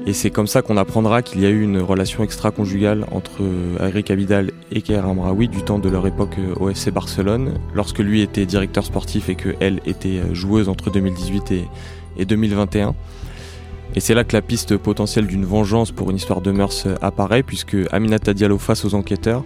Et 0.09 0.15
c'est 0.15 0.31
comme 0.31 0.47
ça 0.47 0.63
qu'on 0.63 0.79
apprendra 0.79 1.21
qu'il 1.21 1.43
y 1.43 1.45
a 1.45 1.51
eu 1.51 1.61
une 1.61 1.83
relation 1.83 2.25
extra-conjugale 2.25 3.05
entre 3.13 3.43
euh, 3.43 3.89
Eric 3.89 4.11
Abidal 4.11 4.53
et 4.73 4.81
Kair 4.81 5.05
Amraoui 5.05 5.49
du 5.49 5.63
temps 5.63 5.79
de 5.79 5.91
leur 5.91 6.07
époque 6.07 6.37
euh, 6.39 6.55
au 6.59 6.71
FC 6.71 6.91
Barcelone, 6.91 7.59
lorsque 7.75 7.99
lui 7.99 8.23
était 8.23 8.47
directeur 8.47 8.87
sportif 8.87 9.29
et 9.29 9.35
qu'elle 9.35 9.83
était 9.85 10.21
euh, 10.21 10.33
joueuse 10.33 10.71
entre 10.71 10.91
2018 10.91 11.53
et, 12.17 12.25
2021. 12.25 12.95
Et 13.97 14.01
c'est 14.01 14.15
là 14.15 14.25
que 14.25 14.35
la 14.35 14.41
piste 14.41 14.79
potentielle 14.79 15.27
d'une 15.27 15.45
vengeance 15.45 15.93
pour 15.93 16.09
une 16.09 16.17
histoire 16.17 16.41
de 16.41 16.53
mœurs 16.53 16.87
apparaît, 17.03 17.43
puisque 17.43 17.77
Aminata 17.93 18.33
Diallo 18.33 18.57
face 18.57 18.87
aux 18.87 18.95
enquêteurs 18.95 19.45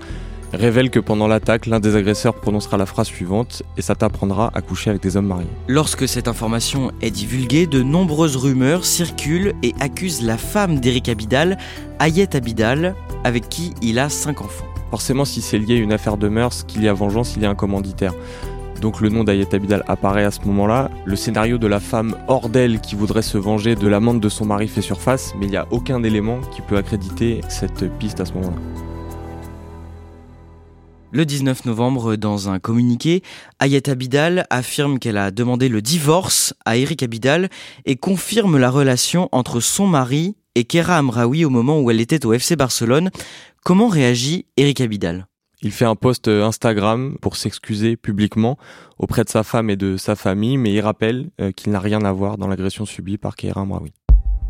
révèle 0.52 0.90
que 0.90 1.00
pendant 1.00 1.26
l'attaque, 1.26 1.66
l'un 1.66 1.80
des 1.80 1.96
agresseurs 1.96 2.34
prononcera 2.34 2.76
la 2.76 2.86
phrase 2.86 3.06
suivante 3.06 3.62
et 3.76 3.82
ça 3.82 3.94
t'apprendra 3.94 4.50
à 4.54 4.60
coucher 4.60 4.90
avec 4.90 5.02
des 5.02 5.16
hommes 5.16 5.26
mariés. 5.26 5.46
Lorsque 5.68 6.06
cette 6.06 6.28
information 6.28 6.92
est 7.00 7.10
divulguée, 7.10 7.66
de 7.66 7.82
nombreuses 7.82 8.36
rumeurs 8.36 8.84
circulent 8.84 9.54
et 9.62 9.74
accusent 9.80 10.22
la 10.22 10.36
femme 10.36 10.80
d'Eric 10.80 11.08
Abidal, 11.08 11.58
Ayette 11.98 12.34
Abidal, 12.34 12.94
avec 13.24 13.48
qui 13.48 13.72
il 13.82 13.98
a 13.98 14.08
cinq 14.08 14.40
enfants. 14.40 14.66
Forcément, 14.90 15.24
si 15.24 15.40
c'est 15.40 15.58
lié 15.58 15.76
à 15.76 15.78
une 15.78 15.92
affaire 15.92 16.16
de 16.16 16.28
mœurs, 16.28 16.64
qu'il 16.64 16.82
y 16.82 16.88
a 16.88 16.92
vengeance, 16.92 17.34
il 17.36 17.42
y 17.42 17.46
a 17.46 17.50
un 17.50 17.54
commanditaire. 17.54 18.12
Donc 18.82 19.00
le 19.00 19.08
nom 19.08 19.22
d'Ayet 19.24 19.54
Abidal 19.54 19.84
apparaît 19.86 20.24
à 20.24 20.32
ce 20.32 20.40
moment-là. 20.44 20.90
Le 21.04 21.16
scénario 21.16 21.56
de 21.56 21.68
la 21.68 21.80
femme 21.80 22.16
hors 22.26 22.48
d'elle 22.48 22.80
qui 22.80 22.96
voudrait 22.96 23.22
se 23.22 23.38
venger 23.38 23.76
de 23.76 23.86
l'amende 23.86 24.20
de 24.20 24.28
son 24.28 24.44
mari 24.44 24.66
fait 24.68 24.82
surface, 24.82 25.34
mais 25.38 25.46
il 25.46 25.50
n'y 25.50 25.56
a 25.56 25.66
aucun 25.70 26.02
élément 26.02 26.40
qui 26.50 26.62
peut 26.62 26.76
accréditer 26.76 27.40
cette 27.48 27.88
piste 27.98 28.20
à 28.20 28.24
ce 28.24 28.32
moment-là. 28.34 28.91
Le 31.14 31.26
19 31.26 31.66
novembre, 31.66 32.16
dans 32.16 32.48
un 32.48 32.58
communiqué, 32.58 33.22
Ayet 33.60 33.90
Abidal 33.90 34.46
affirme 34.48 34.98
qu'elle 34.98 35.18
a 35.18 35.30
demandé 35.30 35.68
le 35.68 35.82
divorce 35.82 36.54
à 36.64 36.78
Eric 36.78 37.02
Abidal 37.02 37.50
et 37.84 37.96
confirme 37.96 38.56
la 38.56 38.70
relation 38.70 39.28
entre 39.30 39.60
son 39.60 39.86
mari 39.86 40.36
et 40.54 40.64
Kera 40.64 40.96
Amraoui 40.96 41.44
au 41.44 41.50
moment 41.50 41.80
où 41.80 41.90
elle 41.90 42.00
était 42.00 42.24
au 42.24 42.32
FC 42.32 42.56
Barcelone. 42.56 43.10
Comment 43.62 43.88
réagit 43.88 44.46
Eric 44.56 44.80
Abidal? 44.80 45.26
Il 45.60 45.70
fait 45.70 45.84
un 45.84 45.96
post 45.96 46.28
Instagram 46.28 47.18
pour 47.20 47.36
s'excuser 47.36 47.98
publiquement 47.98 48.56
auprès 48.98 49.22
de 49.22 49.28
sa 49.28 49.42
femme 49.42 49.68
et 49.68 49.76
de 49.76 49.98
sa 49.98 50.16
famille, 50.16 50.56
mais 50.56 50.72
il 50.72 50.80
rappelle 50.80 51.28
euh, 51.42 51.52
qu'il 51.52 51.72
n'a 51.72 51.80
rien 51.80 52.02
à 52.06 52.12
voir 52.12 52.38
dans 52.38 52.48
l'agression 52.48 52.86
subie 52.86 53.18
par 53.18 53.36
Kera 53.36 53.60
Amraoui. 53.60 53.92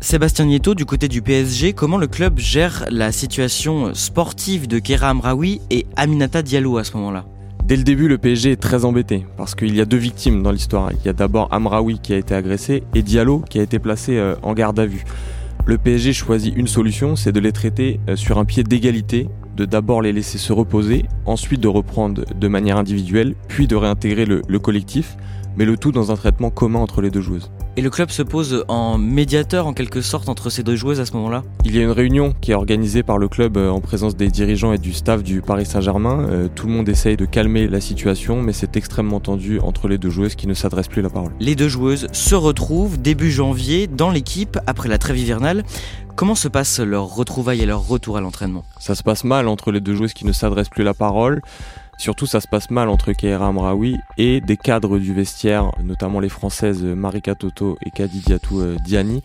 Sébastien 0.01 0.45
Nieto, 0.45 0.75
du 0.75 0.85
côté 0.85 1.07
du 1.07 1.21
PSG, 1.21 1.73
comment 1.73 1.97
le 1.97 2.07
club 2.07 2.37
gère 2.37 2.85
la 2.89 3.11
situation 3.11 3.93
sportive 3.93 4.67
de 4.67 4.79
Kera 4.79 5.09
Amraoui 5.09 5.61
et 5.69 5.85
Aminata 5.95 6.41
Diallo 6.41 6.77
à 6.77 6.83
ce 6.83 6.97
moment-là 6.97 7.25
Dès 7.63 7.77
le 7.77 7.83
début, 7.83 8.09
le 8.09 8.17
PSG 8.17 8.51
est 8.51 8.61
très 8.61 8.83
embêté 8.83 9.25
parce 9.37 9.55
qu'il 9.55 9.73
y 9.73 9.79
a 9.79 9.85
deux 9.85 9.97
victimes 9.97 10.43
dans 10.43 10.51
l'histoire. 10.51 10.91
Il 10.91 11.05
y 11.05 11.09
a 11.09 11.13
d'abord 11.13 11.47
Amraoui 11.51 11.99
qui 11.99 12.13
a 12.13 12.17
été 12.17 12.35
agressé 12.35 12.83
et 12.93 13.01
Diallo 13.01 13.39
qui 13.49 13.59
a 13.59 13.63
été 13.63 13.79
placé 13.79 14.17
euh, 14.17 14.35
en 14.41 14.53
garde 14.53 14.79
à 14.79 14.85
vue. 14.85 15.05
Le 15.65 15.77
PSG 15.77 16.11
choisit 16.11 16.53
une 16.57 16.67
solution, 16.67 17.15
c'est 17.15 17.31
de 17.31 17.39
les 17.39 17.53
traiter 17.53 18.01
euh, 18.09 18.17
sur 18.17 18.37
un 18.37 18.43
pied 18.43 18.63
d'égalité, 18.63 19.29
de 19.55 19.63
d'abord 19.63 20.01
les 20.01 20.11
laisser 20.11 20.37
se 20.37 20.51
reposer, 20.51 21.05
ensuite 21.25 21.61
de 21.61 21.69
reprendre 21.69 22.25
de 22.35 22.47
manière 22.49 22.75
individuelle, 22.75 23.35
puis 23.47 23.65
de 23.65 23.77
réintégrer 23.77 24.25
le, 24.25 24.41
le 24.45 24.59
collectif, 24.59 25.15
mais 25.55 25.63
le 25.63 25.77
tout 25.77 25.93
dans 25.93 26.11
un 26.11 26.15
traitement 26.15 26.49
commun 26.49 26.79
entre 26.79 27.01
les 27.01 27.11
deux 27.11 27.21
joueuses. 27.21 27.49
Et 27.75 27.81
le 27.81 27.89
club 27.89 28.11
se 28.11 28.21
pose 28.21 28.65
en 28.67 28.99
médiateur 28.99 29.65
en 29.65 29.73
quelque 29.73 30.01
sorte 30.01 30.29
entre 30.29 30.51
ces 30.51 30.61
deux 30.61 30.75
joueuses 30.75 30.99
à 30.99 31.07
ce 31.07 31.13
moment-là? 31.13 31.43
Il 31.65 31.75
y 31.75 31.79
a 31.79 31.81
une 31.81 31.89
réunion 31.89 32.35
qui 32.39 32.51
est 32.51 32.53
organisée 32.53 33.01
par 33.01 33.17
le 33.17 33.27
club 33.27 33.57
euh, 33.57 33.71
en 33.71 33.81
présence 33.81 34.15
des 34.15 34.27
dirigeants 34.27 34.73
et 34.73 34.77
du 34.77 34.93
staff 34.93 35.23
du 35.23 35.41
Paris 35.41 35.65
Saint-Germain. 35.65 36.27
Euh, 36.29 36.47
tout 36.53 36.67
le 36.67 36.73
monde 36.73 36.87
essaye 36.87 37.17
de 37.17 37.25
calmer 37.25 37.67
la 37.67 37.81
situation, 37.81 38.43
mais 38.43 38.53
c'est 38.53 38.77
extrêmement 38.77 39.19
tendu 39.19 39.59
entre 39.59 39.87
les 39.87 39.97
deux 39.97 40.11
joueuses 40.11 40.35
qui 40.35 40.45
ne 40.45 40.53
s'adressent 40.53 40.87
plus 40.87 41.01
la 41.01 41.09
parole. 41.09 41.31
Les 41.39 41.55
deux 41.55 41.67
joueuses 41.67 42.05
se 42.11 42.35
retrouvent 42.35 43.01
début 43.01 43.31
janvier 43.31 43.87
dans 43.87 44.11
l'équipe 44.11 44.59
après 44.67 44.87
la 44.87 44.99
trêve 44.99 45.17
hivernale. 45.17 45.63
Comment 46.15 46.35
se 46.35 46.47
passe 46.47 46.79
leur 46.79 47.15
retrouvaille 47.15 47.61
et 47.61 47.65
leur 47.65 47.87
retour 47.87 48.17
à 48.17 48.21
l'entraînement? 48.21 48.63
Ça 48.79 48.93
se 48.93 49.01
passe 49.01 49.23
mal 49.23 49.47
entre 49.47 49.71
les 49.71 49.81
deux 49.81 49.95
joueuses 49.95 50.13
qui 50.13 50.27
ne 50.27 50.31
s'adressent 50.31 50.69
plus 50.69 50.83
la 50.83 50.93
parole. 50.93 51.41
Surtout, 51.97 52.25
ça 52.25 52.41
se 52.41 52.47
passe 52.47 52.69
mal 52.69 52.89
entre 52.89 53.13
Keira 53.13 53.47
Amraoui 53.47 53.97
et 54.17 54.41
des 54.41 54.57
cadres 54.57 54.99
du 54.99 55.13
vestiaire, 55.13 55.71
notamment 55.83 56.19
les 56.19 56.29
françaises 56.29 56.83
Marika 56.83 57.35
Toto 57.35 57.77
et 57.85 57.91
Kadidiatou 57.91 58.61
euh, 58.61 58.75
Diani, 58.83 59.21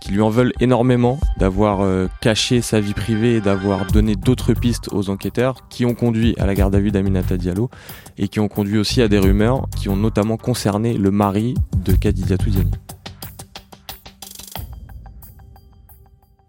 qui 0.00 0.12
lui 0.12 0.20
en 0.20 0.30
veulent 0.30 0.52
énormément 0.60 1.18
d'avoir 1.36 1.82
euh, 1.82 2.08
caché 2.20 2.60
sa 2.60 2.80
vie 2.80 2.94
privée 2.94 3.36
et 3.36 3.40
d'avoir 3.40 3.86
donné 3.86 4.16
d'autres 4.16 4.52
pistes 4.52 4.88
aux 4.92 5.10
enquêteurs 5.10 5.68
qui 5.68 5.84
ont 5.84 5.94
conduit 5.94 6.34
à 6.38 6.46
la 6.46 6.54
garde 6.54 6.74
à 6.74 6.80
vue 6.80 6.90
d'Aminata 6.90 7.36
Diallo 7.36 7.70
et 8.18 8.28
qui 8.28 8.40
ont 8.40 8.48
conduit 8.48 8.78
aussi 8.78 9.00
à 9.00 9.08
des 9.08 9.18
rumeurs 9.18 9.68
qui 9.76 9.88
ont 9.88 9.96
notamment 9.96 10.36
concerné 10.36 10.94
le 10.94 11.10
mari 11.10 11.54
de 11.84 11.92
Kadidiatou 11.92 12.50
Diani. 12.50 12.72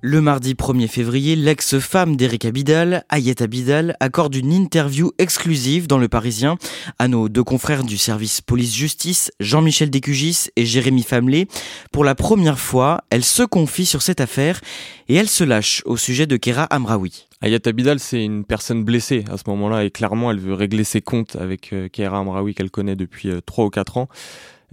Le 0.05 0.19
mardi 0.19 0.53
1er 0.53 0.89
février, 0.89 1.37
l'ex-femme 1.37 2.17
d'Eric 2.17 2.43
Abidal, 2.43 3.05
Ayet 3.09 3.41
Abidal, 3.41 3.95
accorde 4.01 4.35
une 4.35 4.51
interview 4.51 5.13
exclusive 5.17 5.87
dans 5.87 5.97
Le 5.97 6.09
Parisien 6.09 6.57
à 6.99 7.07
nos 7.07 7.29
deux 7.29 7.45
confrères 7.45 7.85
du 7.85 7.97
service 7.97 8.41
police-justice, 8.41 9.31
Jean-Michel 9.39 9.89
Décugis 9.89 10.49
et 10.57 10.65
Jérémy 10.65 11.03
Famelé. 11.03 11.47
Pour 11.93 12.03
la 12.03 12.15
première 12.15 12.59
fois, 12.59 13.05
elle 13.11 13.23
se 13.23 13.43
confie 13.43 13.85
sur 13.85 14.01
cette 14.01 14.19
affaire 14.19 14.59
et 15.07 15.15
elle 15.15 15.29
se 15.29 15.45
lâche 15.45 15.81
au 15.85 15.95
sujet 15.95 16.27
de 16.27 16.35
Kera 16.35 16.63
Amraoui. 16.63 17.29
Ayat 17.39 17.59
Abidal, 17.65 18.01
c'est 18.01 18.25
une 18.25 18.43
personne 18.43 18.83
blessée 18.83 19.23
à 19.31 19.37
ce 19.37 19.43
moment-là 19.47 19.85
et 19.85 19.89
clairement, 19.89 20.31
elle 20.31 20.39
veut 20.39 20.53
régler 20.53 20.83
ses 20.83 20.99
comptes 20.99 21.37
avec 21.37 21.71
euh, 21.71 21.87
Kera 21.87 22.17
Amraoui 22.19 22.55
qu'elle 22.55 22.71
connaît 22.71 22.97
depuis 22.97 23.29
3 23.45 23.63
euh, 23.63 23.67
ou 23.67 23.69
4 23.69 23.95
ans. 23.95 24.09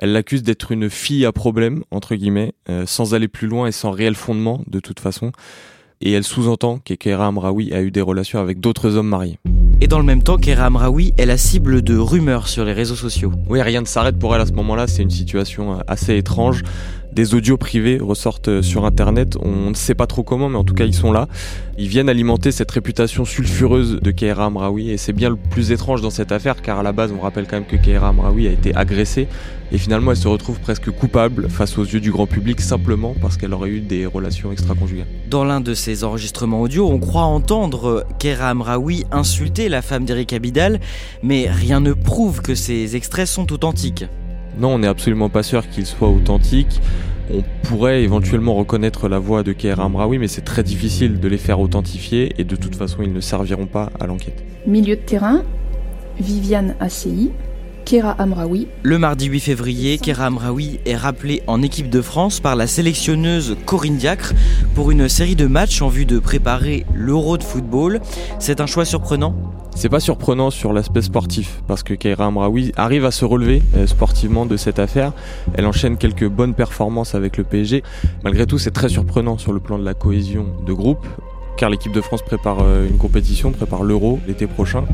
Elle 0.02 0.12
l'accuse 0.12 0.42
d'être 0.42 0.72
une 0.72 0.88
fille 0.88 1.26
à 1.26 1.32
problème, 1.32 1.84
entre 1.90 2.14
guillemets, 2.14 2.54
euh, 2.70 2.84
sans 2.86 3.14
aller 3.14 3.28
plus 3.28 3.46
loin 3.46 3.66
et 3.66 3.72
sans 3.72 3.90
réel 3.90 4.14
fondement, 4.14 4.62
de 4.66 4.80
toute 4.80 4.98
façon. 4.98 5.30
Et 6.00 6.12
elle 6.12 6.24
sous-entend 6.24 6.78
que 6.78 6.94
Kera 6.94 7.26
Amraoui 7.26 7.74
a 7.74 7.82
eu 7.82 7.90
des 7.90 8.00
relations 8.00 8.38
avec 8.38 8.60
d'autres 8.60 8.96
hommes 8.96 9.08
mariés. 9.08 9.38
Et 9.82 9.88
dans 9.88 9.98
le 9.98 10.04
même 10.04 10.22
temps, 10.22 10.38
Kera 10.38 10.64
Amraoui 10.64 11.12
est 11.18 11.26
la 11.26 11.36
cible 11.36 11.82
de 11.82 11.98
rumeurs 11.98 12.48
sur 12.48 12.64
les 12.64 12.72
réseaux 12.72 12.94
sociaux. 12.94 13.30
Oui, 13.50 13.60
rien 13.60 13.82
ne 13.82 13.86
s'arrête 13.86 14.18
pour 14.18 14.34
elle 14.34 14.40
à 14.40 14.46
ce 14.46 14.52
moment-là, 14.52 14.86
c'est 14.86 15.02
une 15.02 15.10
situation 15.10 15.74
euh, 15.74 15.80
assez 15.86 16.16
étrange. 16.16 16.62
Des 17.12 17.34
audios 17.34 17.56
privés 17.56 17.98
ressortent 18.00 18.48
euh, 18.48 18.62
sur 18.62 18.84
Internet, 18.84 19.36
on 19.42 19.70
ne 19.70 19.74
sait 19.74 19.96
pas 19.96 20.06
trop 20.06 20.22
comment, 20.22 20.48
mais 20.48 20.56
en 20.56 20.62
tout 20.62 20.74
cas 20.74 20.84
ils 20.84 20.94
sont 20.94 21.10
là. 21.10 21.26
Ils 21.76 21.88
viennent 21.88 22.08
alimenter 22.08 22.52
cette 22.52 22.70
réputation 22.70 23.24
sulfureuse 23.24 23.98
de 24.00 24.10
Keira 24.12 24.44
Amraoui, 24.44 24.90
et 24.90 24.96
c'est 24.96 25.12
bien 25.12 25.28
le 25.28 25.36
plus 25.36 25.72
étrange 25.72 26.02
dans 26.02 26.10
cette 26.10 26.30
affaire, 26.30 26.62
car 26.62 26.78
à 26.78 26.82
la 26.84 26.92
base 26.92 27.12
on 27.12 27.20
rappelle 27.20 27.48
quand 27.48 27.56
même 27.56 27.66
que 27.66 27.74
Keira 27.74 28.08
Amraoui 28.08 28.46
a 28.46 28.52
été 28.52 28.72
agressée, 28.76 29.26
et 29.72 29.78
finalement 29.78 30.12
elle 30.12 30.16
se 30.16 30.28
retrouve 30.28 30.60
presque 30.60 30.90
coupable 30.90 31.48
face 31.48 31.78
aux 31.78 31.84
yeux 31.84 32.00
du 32.00 32.12
grand 32.12 32.26
public 32.28 32.60
simplement 32.60 33.14
parce 33.20 33.36
qu'elle 33.36 33.54
aurait 33.54 33.70
eu 33.70 33.80
des 33.80 34.06
relations 34.06 34.52
extra-conjugales. 34.52 35.08
Dans 35.28 35.44
l'un 35.44 35.60
de 35.60 35.74
ces 35.74 36.04
enregistrements 36.04 36.60
audio, 36.60 36.88
on 36.88 37.00
croit 37.00 37.22
entendre 37.22 38.06
Keira 38.20 38.50
Amraoui 38.50 39.04
insulter 39.10 39.68
la 39.68 39.82
femme 39.82 40.04
d'Eric 40.04 40.32
Abidal, 40.32 40.78
mais 41.24 41.48
rien 41.50 41.80
ne 41.80 41.92
prouve 41.92 42.40
que 42.40 42.54
ces 42.54 42.94
extraits 42.94 43.26
sont 43.26 43.52
authentiques. 43.52 44.04
Non, 44.58 44.74
on 44.74 44.78
n'est 44.80 44.86
absolument 44.86 45.28
pas 45.28 45.42
sûr 45.42 45.68
qu'ils 45.68 45.86
soient 45.86 46.08
authentiques. 46.08 46.80
On 47.32 47.42
pourrait 47.62 48.02
éventuellement 48.02 48.54
reconnaître 48.54 49.08
la 49.08 49.18
voix 49.18 49.42
de 49.42 49.52
Keira 49.52 49.84
Amraoui, 49.84 50.18
mais 50.18 50.26
c'est 50.26 50.40
très 50.40 50.62
difficile 50.62 51.20
de 51.20 51.28
les 51.28 51.38
faire 51.38 51.60
authentifier 51.60 52.34
et 52.38 52.44
de 52.44 52.56
toute 52.56 52.74
façon, 52.74 53.02
ils 53.02 53.12
ne 53.12 53.20
serviront 53.20 53.66
pas 53.66 53.90
à 54.00 54.06
l'enquête. 54.06 54.42
Milieu 54.66 54.96
de 54.96 55.00
terrain, 55.00 55.44
Viviane 56.18 56.74
ACI, 56.80 57.30
Kera 57.90 58.12
Amraoui. 58.20 58.68
Le 58.84 58.98
mardi 58.98 59.26
8 59.26 59.40
février, 59.40 59.98
Kera 59.98 60.26
Amraoui 60.26 60.78
est 60.86 60.94
rappelé 60.94 61.42
en 61.48 61.60
équipe 61.60 61.90
de 61.90 62.00
France 62.00 62.38
par 62.38 62.54
la 62.54 62.68
sélectionneuse 62.68 63.56
Corinne 63.66 63.96
Diacre 63.96 64.32
pour 64.76 64.92
une 64.92 65.08
série 65.08 65.34
de 65.34 65.48
matchs 65.48 65.82
en 65.82 65.88
vue 65.88 66.06
de 66.06 66.20
préparer 66.20 66.86
l'Euro 66.94 67.36
de 67.36 67.42
football. 67.42 68.00
C'est 68.38 68.60
un 68.60 68.66
choix 68.66 68.84
surprenant? 68.84 69.34
C'est 69.74 69.88
pas 69.88 69.98
surprenant 69.98 70.50
sur 70.50 70.72
l'aspect 70.72 71.02
sportif 71.02 71.62
parce 71.66 71.82
que 71.82 71.94
Keira 71.94 72.26
Amraoui 72.26 72.70
arrive 72.76 73.04
à 73.04 73.10
se 73.10 73.24
relever 73.24 73.60
euh, 73.76 73.88
sportivement 73.88 74.46
de 74.46 74.56
cette 74.56 74.78
affaire. 74.78 75.12
Elle 75.54 75.66
enchaîne 75.66 75.96
quelques 75.96 76.28
bonnes 76.28 76.54
performances 76.54 77.16
avec 77.16 77.38
le 77.38 77.42
PSG. 77.42 77.82
Malgré 78.22 78.46
tout, 78.46 78.58
c'est 78.58 78.70
très 78.70 78.88
surprenant 78.88 79.36
sur 79.36 79.52
le 79.52 79.58
plan 79.58 79.80
de 79.80 79.84
la 79.84 79.94
cohésion 79.94 80.46
de 80.64 80.72
groupe 80.72 81.04
car 81.56 81.68
l'équipe 81.68 81.92
de 81.92 82.00
France 82.00 82.22
prépare 82.22 82.58
euh, 82.62 82.88
une 82.88 82.98
compétition, 82.98 83.50
prépare 83.50 83.82
l'Euro 83.82 84.20
l'été 84.28 84.46
prochain. 84.46 84.84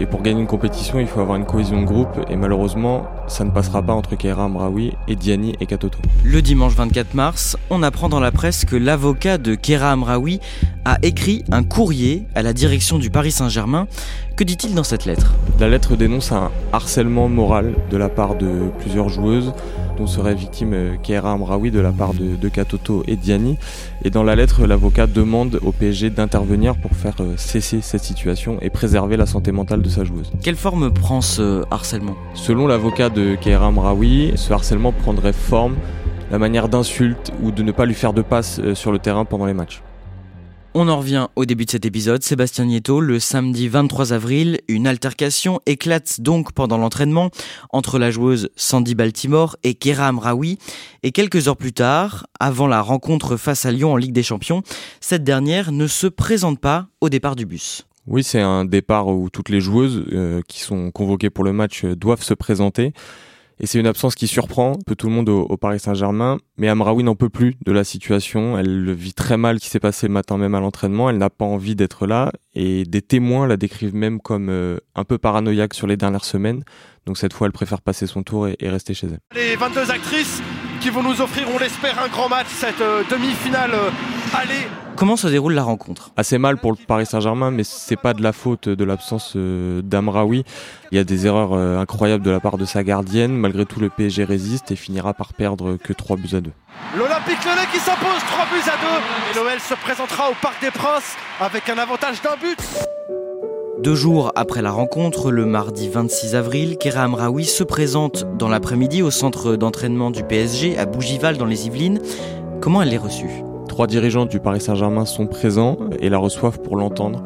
Et 0.00 0.06
pour 0.06 0.22
gagner 0.22 0.40
une 0.40 0.46
compétition, 0.46 0.98
il 0.98 1.06
faut 1.06 1.20
avoir 1.20 1.36
une 1.36 1.44
cohésion 1.44 1.82
de 1.82 1.84
groupe. 1.84 2.24
Et 2.30 2.36
malheureusement, 2.36 3.06
ça 3.28 3.44
ne 3.44 3.50
passera 3.50 3.82
pas 3.82 3.92
entre 3.92 4.16
Keira 4.16 4.44
Amraoui 4.44 4.94
et 5.08 5.14
Diani 5.14 5.54
et 5.60 5.66
Katoto. 5.66 5.98
Le 6.24 6.40
dimanche 6.40 6.72
24 6.74 7.12
mars, 7.12 7.58
on 7.68 7.82
apprend 7.82 8.08
dans 8.08 8.18
la 8.18 8.32
presse 8.32 8.64
que 8.64 8.76
l'avocat 8.76 9.36
de 9.36 9.54
Keira 9.54 9.92
Amraoui 9.92 10.40
a 10.86 10.96
écrit 11.02 11.44
un 11.52 11.62
courrier 11.62 12.24
à 12.34 12.40
la 12.40 12.54
direction 12.54 12.98
du 12.98 13.10
Paris 13.10 13.30
Saint-Germain. 13.30 13.88
Que 14.36 14.44
dit-il 14.44 14.74
dans 14.74 14.84
cette 14.84 15.04
lettre? 15.04 15.34
La 15.58 15.68
lettre 15.68 15.96
dénonce 15.96 16.32
un 16.32 16.50
harcèlement 16.72 17.28
moral 17.28 17.74
de 17.90 17.96
la 17.98 18.08
part 18.08 18.36
de 18.36 18.70
plusieurs 18.78 19.10
joueuses 19.10 19.52
dont 20.00 20.06
serait 20.06 20.34
victime 20.34 20.72
euh, 20.72 20.96
Keira 20.96 21.32
Amraoui 21.32 21.70
de 21.70 21.78
la 21.78 21.92
part 21.92 22.14
de, 22.14 22.34
de 22.34 22.48
Katoto 22.48 23.04
et 23.06 23.16
Diani. 23.16 23.58
Et 24.02 24.08
dans 24.08 24.22
la 24.22 24.34
lettre, 24.34 24.66
l'avocat 24.66 25.06
demande 25.06 25.58
au 25.62 25.72
PSG 25.72 26.08
d'intervenir 26.08 26.76
pour 26.76 26.92
faire 26.92 27.16
euh, 27.20 27.34
cesser 27.36 27.80
cette 27.82 28.02
situation 28.02 28.56
et 28.62 28.70
préserver 28.70 29.18
la 29.18 29.26
santé 29.26 29.52
mentale 29.52 29.82
de 29.82 29.88
sa 29.90 30.04
joueuse. 30.04 30.32
Quelle 30.42 30.56
forme 30.56 30.90
prend 30.90 31.20
ce 31.20 31.64
harcèlement? 31.70 32.16
Selon 32.32 32.66
l'avocat 32.66 33.10
de 33.10 33.34
Keira 33.34 33.70
Mraoui, 33.70 34.32
ce 34.36 34.54
harcèlement 34.54 34.92
prendrait 34.92 35.34
forme 35.34 35.76
la 36.30 36.38
manière 36.38 36.70
d'insulte 36.70 37.32
ou 37.42 37.50
de 37.50 37.62
ne 37.62 37.72
pas 37.72 37.84
lui 37.84 37.94
faire 37.94 38.14
de 38.14 38.22
passe 38.22 38.58
euh, 38.58 38.74
sur 38.74 38.92
le 38.92 38.98
terrain 38.98 39.26
pendant 39.26 39.44
les 39.44 39.54
matchs. 39.54 39.82
On 40.72 40.86
en 40.86 40.98
revient 40.98 41.26
au 41.34 41.46
début 41.46 41.64
de 41.64 41.70
cet 41.72 41.84
épisode. 41.84 42.22
Sébastien 42.22 42.64
Nieto, 42.64 43.00
le 43.00 43.18
samedi 43.18 43.66
23 43.66 44.12
avril, 44.12 44.60
une 44.68 44.86
altercation 44.86 45.60
éclate 45.66 46.20
donc 46.20 46.52
pendant 46.52 46.78
l'entraînement 46.78 47.30
entre 47.70 47.98
la 47.98 48.12
joueuse 48.12 48.50
Sandy 48.54 48.94
Baltimore 48.94 49.56
et 49.64 49.74
Kera 49.74 50.06
Amraoui. 50.06 50.58
Et 51.02 51.10
quelques 51.10 51.48
heures 51.48 51.56
plus 51.56 51.72
tard, 51.72 52.28
avant 52.38 52.68
la 52.68 52.82
rencontre 52.82 53.36
face 53.36 53.66
à 53.66 53.72
Lyon 53.72 53.94
en 53.94 53.96
Ligue 53.96 54.12
des 54.12 54.22
Champions, 54.22 54.62
cette 55.00 55.24
dernière 55.24 55.72
ne 55.72 55.88
se 55.88 56.06
présente 56.06 56.60
pas 56.60 56.86
au 57.00 57.08
départ 57.08 57.34
du 57.34 57.46
bus. 57.46 57.84
Oui, 58.06 58.22
c'est 58.22 58.40
un 58.40 58.64
départ 58.64 59.08
où 59.08 59.28
toutes 59.28 59.48
les 59.48 59.60
joueuses 59.60 60.04
euh, 60.12 60.40
qui 60.46 60.60
sont 60.60 60.92
convoquées 60.92 61.30
pour 61.30 61.42
le 61.42 61.52
match 61.52 61.84
euh, 61.84 61.96
doivent 61.96 62.22
se 62.22 62.34
présenter. 62.34 62.92
Et 63.60 63.66
c'est 63.66 63.78
une 63.78 63.86
absence 63.86 64.14
qui 64.14 64.26
surprend 64.26 64.72
un 64.72 64.82
peu 64.86 64.94
tout 64.94 65.06
le 65.06 65.12
monde 65.12 65.28
au, 65.28 65.56
Paris 65.58 65.78
Saint-Germain. 65.78 66.38
Mais 66.56 66.68
Amraoui 66.68 67.04
n'en 67.04 67.14
peut 67.14 67.28
plus 67.28 67.56
de 67.64 67.72
la 67.72 67.84
situation. 67.84 68.58
Elle 68.58 68.82
le 68.84 68.92
vit 68.92 69.12
très 69.12 69.36
mal 69.36 69.60
qui 69.60 69.68
s'est 69.68 69.80
passé 69.80 70.06
le 70.06 70.14
matin 70.14 70.38
même 70.38 70.54
à 70.54 70.60
l'entraînement. 70.60 71.10
Elle 71.10 71.18
n'a 71.18 71.28
pas 71.28 71.44
envie 71.44 71.76
d'être 71.76 72.06
là. 72.06 72.32
Et 72.54 72.84
des 72.84 73.02
témoins 73.02 73.46
la 73.46 73.58
décrivent 73.58 73.94
même 73.94 74.18
comme 74.20 74.48
euh, 74.48 74.78
un 74.94 75.04
peu 75.04 75.18
paranoïaque 75.18 75.74
sur 75.74 75.86
les 75.86 75.98
dernières 75.98 76.24
semaines. 76.24 76.64
Donc 77.04 77.18
cette 77.18 77.34
fois, 77.34 77.46
elle 77.46 77.52
préfère 77.52 77.82
passer 77.82 78.06
son 78.06 78.22
tour 78.22 78.48
et, 78.48 78.56
rester 78.62 78.94
chez 78.94 79.08
elle. 79.08 79.20
Les 79.34 79.56
22 79.56 79.90
actrices 79.90 80.42
qui 80.80 80.88
vont 80.88 81.02
nous 81.02 81.20
offrir, 81.20 81.46
on 81.54 81.58
l'espère, 81.58 82.02
un 82.02 82.08
grand 82.08 82.30
match, 82.30 82.46
cette 82.48 82.80
euh, 82.80 83.02
demi-finale 83.10 83.72
euh, 83.74 83.90
Comment 85.00 85.16
se 85.16 85.28
déroule 85.28 85.54
la 85.54 85.62
rencontre? 85.62 86.10
Assez 86.18 86.36
mal 86.36 86.58
pour 86.58 86.72
le 86.72 86.76
Paris 86.76 87.06
Saint-Germain, 87.06 87.50
mais 87.50 87.64
c'est 87.64 87.96
pas 87.96 88.12
de 88.12 88.22
la 88.22 88.34
faute 88.34 88.68
de 88.68 88.84
l'absence 88.84 89.32
euh, 89.34 89.80
d'Amraoui. 89.80 90.44
Il 90.92 90.96
y 90.96 90.98
a 90.98 91.04
des 91.04 91.26
erreurs 91.26 91.54
euh, 91.54 91.78
incroyables 91.78 92.22
de 92.22 92.30
la 92.30 92.38
part 92.38 92.58
de 92.58 92.66
sa 92.66 92.84
gardienne. 92.84 93.32
Malgré 93.32 93.64
tout, 93.64 93.80
le 93.80 93.88
PSG 93.88 94.24
résiste 94.24 94.72
et 94.72 94.76
finira 94.76 95.14
par 95.14 95.32
perdre 95.32 95.78
que 95.82 95.94
3 95.94 96.18
buts 96.18 96.34
à 96.34 96.42
2. 96.42 96.52
L'Olympique 96.98 97.42
Lyonnais 97.46 97.66
qui 97.72 97.78
s'impose 97.78 98.20
3 98.30 98.44
buts 98.52 98.68
à 98.68 99.34
2. 99.34 99.40
Et 99.40 99.42
l'OL 99.42 99.60
se 99.60 99.72
présentera 99.72 100.30
au 100.30 100.34
Parc 100.42 100.60
des 100.60 100.70
Princes 100.70 101.16
avec 101.40 101.70
un 101.70 101.78
avantage 101.78 102.20
d'un 102.20 102.36
but. 102.36 102.58
Deux 103.82 103.94
jours 103.94 104.32
après 104.36 104.60
la 104.60 104.70
rencontre, 104.70 105.30
le 105.30 105.46
mardi 105.46 105.88
26 105.88 106.34
avril, 106.34 106.76
Kera 106.76 107.04
Amraoui 107.04 107.46
se 107.46 107.64
présente 107.64 108.26
dans 108.36 108.48
l'après-midi 108.48 109.00
au 109.00 109.10
centre 109.10 109.56
d'entraînement 109.56 110.10
du 110.10 110.22
PSG 110.24 110.76
à 110.78 110.84
Bougival 110.84 111.38
dans 111.38 111.46
les 111.46 111.66
Yvelines. 111.66 112.02
Comment 112.60 112.82
elle 112.82 112.92
est 112.92 112.98
reçue? 112.98 113.30
Trois 113.70 113.86
dirigeants 113.86 114.26
du 114.26 114.40
Paris 114.40 114.60
Saint-Germain 114.60 115.04
sont 115.04 115.28
présents 115.28 115.78
et 116.00 116.08
la 116.08 116.18
reçoivent 116.18 116.58
pour 116.60 116.74
l'entendre. 116.74 117.22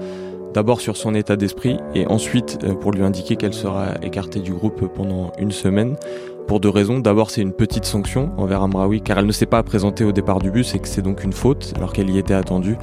D'abord 0.52 0.82
sur 0.82 0.94
son 0.94 1.14
état 1.14 1.36
d'esprit 1.36 1.78
et 1.94 2.06
ensuite 2.06 2.58
euh, 2.64 2.74
pour 2.74 2.92
lui 2.92 3.02
indiquer 3.02 3.36
qu'elle 3.36 3.54
sera 3.54 3.94
écartée 4.02 4.40
du 4.40 4.52
groupe 4.52 4.92
pendant 4.94 5.32
une 5.38 5.50
semaine. 5.50 5.96
Pour 6.46 6.60
deux 6.60 6.68
raisons. 6.68 6.98
D'abord, 6.98 7.30
c'est 7.30 7.40
une 7.40 7.54
petite 7.54 7.86
sanction 7.86 8.30
envers 8.36 8.62
Amraoui 8.62 9.00
car 9.00 9.18
elle 9.18 9.26
ne 9.26 9.32
s'est 9.32 9.46
pas 9.46 9.62
présentée 9.62 10.04
au 10.04 10.12
départ 10.12 10.38
du 10.38 10.50
bus 10.50 10.74
et 10.74 10.80
que 10.80 10.86
c'est 10.86 11.00
donc 11.00 11.24
une 11.24 11.32
faute 11.32 11.72
alors 11.76 11.94
qu'elle 11.94 12.10
y 12.10 12.18
était 12.18 12.34
attendue. 12.34 12.76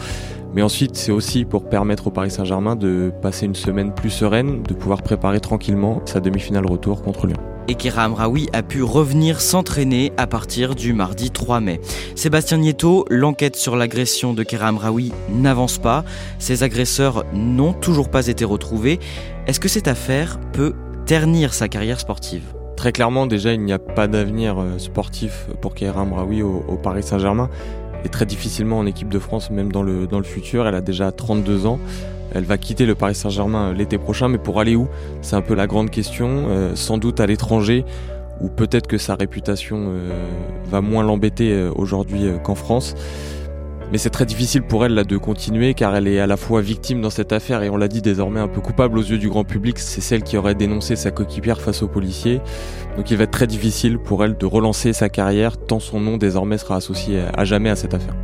Mais 0.55 0.63
ensuite, 0.63 0.97
c'est 0.97 1.11
aussi 1.11 1.45
pour 1.45 1.69
permettre 1.69 2.07
au 2.07 2.09
Paris 2.09 2.31
Saint-Germain 2.31 2.75
de 2.75 3.13
passer 3.21 3.45
une 3.45 3.53
semaine 3.53 3.93
plus 3.93 4.09
sereine, 4.09 4.63
de 4.63 4.73
pouvoir 4.73 5.03
préparer 5.03 5.39
tranquillement 5.39 6.01
sa 6.05 6.19
demi-finale 6.19 6.65
retour 6.65 7.03
contre 7.03 7.27
Lyon 7.27 7.37
et 7.71 7.75
Kira 7.75 8.03
Amraoui 8.03 8.49
a 8.51 8.63
pu 8.63 8.83
revenir 8.83 9.39
s'entraîner 9.39 10.11
à 10.17 10.27
partir 10.27 10.75
du 10.75 10.91
mardi 10.91 11.31
3 11.31 11.61
mai. 11.61 11.79
Sébastien 12.15 12.57
Nieto, 12.57 13.05
l'enquête 13.09 13.55
sur 13.55 13.77
l'agression 13.77 14.33
de 14.33 14.43
Kira 14.43 14.67
Amraoui 14.67 15.13
n'avance 15.29 15.77
pas. 15.77 16.03
Ses 16.37 16.63
agresseurs 16.63 17.23
n'ont 17.33 17.71
toujours 17.71 18.11
pas 18.11 18.27
été 18.27 18.43
retrouvés. 18.43 18.99
Est-ce 19.47 19.61
que 19.61 19.69
cette 19.69 19.87
affaire 19.87 20.37
peut 20.51 20.73
ternir 21.05 21.53
sa 21.53 21.69
carrière 21.69 22.01
sportive? 22.01 22.43
Très 22.75 22.91
clairement, 22.91 23.25
déjà, 23.25 23.53
il 23.53 23.61
n'y 23.61 23.71
a 23.71 23.79
pas 23.79 24.09
d'avenir 24.09 24.59
euh, 24.59 24.77
sportif 24.77 25.47
pour 25.61 25.73
Kira 25.73 26.01
Amraoui 26.01 26.41
au, 26.41 26.77
Paris 26.83 27.03
Saint-Germain 27.03 27.49
et 28.03 28.09
très 28.09 28.25
difficilement 28.25 28.79
en 28.79 28.85
équipe 28.85 29.07
de 29.07 29.19
France, 29.19 29.49
même 29.49 29.71
dans 29.71 29.83
le, 29.83 30.07
dans 30.07 30.17
le 30.17 30.25
futur. 30.25 30.67
Elle 30.67 30.75
a 30.75 30.81
déjà 30.81 31.13
32 31.13 31.67
ans. 31.67 31.79
Elle 32.33 32.45
va 32.45 32.57
quitter 32.57 32.85
le 32.85 32.95
Paris 32.95 33.15
Saint-Germain 33.15 33.69
euh, 33.69 33.73
l'été 33.73 33.97
prochain, 33.97 34.27
mais 34.27 34.37
pour 34.37 34.59
aller 34.59 34.75
où? 34.75 34.87
C'est 35.21 35.35
un 35.35 35.41
peu 35.41 35.55
la 35.55 35.67
grande 35.67 35.89
question. 35.89 36.45
Euh, 36.47 36.75
sans 36.75 36.97
doute 36.97 37.19
à 37.19 37.25
l'étranger, 37.25 37.85
ou 38.39 38.49
peut-être 38.49 38.87
que 38.87 38.97
sa 38.97 39.15
réputation 39.15 39.77
euh, 39.89 40.27
va 40.69 40.81
moins 40.81 41.03
l'embêter 41.03 41.69
aujourd'hui 41.75 42.23
qu'en 42.43 42.55
France. 42.55 42.95
Mais 43.91 43.97
c'est 43.97 44.09
très 44.09 44.25
difficile 44.25 44.61
pour 44.61 44.85
elle 44.85 44.95
de 44.95 45.17
continuer 45.17 45.73
car 45.73 45.93
elle 45.93 46.07
est 46.07 46.19
à 46.21 46.27
la 46.27 46.37
fois 46.37 46.61
victime 46.61 47.01
dans 47.01 47.09
cette 47.09 47.33
affaire 47.33 47.61
et 47.61 47.69
on 47.69 47.75
l'a 47.75 47.89
dit 47.89 48.01
désormais 48.01 48.39
un 48.39 48.47
peu 48.47 48.61
coupable 48.61 48.97
aux 48.97 49.03
yeux 49.03 49.17
du 49.17 49.27
grand 49.27 49.43
public. 49.43 49.77
C'est 49.79 49.99
celle 49.99 50.23
qui 50.23 50.37
aurait 50.37 50.55
dénoncé 50.55 50.95
sa 50.95 51.11
coéquipière 51.11 51.59
face 51.59 51.83
aux 51.83 51.89
policiers. 51.89 52.39
Donc 52.95 53.11
il 53.11 53.17
va 53.17 53.25
être 53.25 53.31
très 53.31 53.47
difficile 53.47 53.99
pour 53.99 54.23
elle 54.23 54.37
de 54.37 54.45
relancer 54.45 54.93
sa 54.93 55.09
carrière 55.09 55.57
tant 55.57 55.81
son 55.81 55.99
nom 55.99 56.15
désormais 56.15 56.57
sera 56.57 56.77
associé 56.77 57.21
à 57.33 57.43
jamais 57.43 57.69
à 57.69 57.75
cette 57.75 57.93
affaire. 57.93 58.15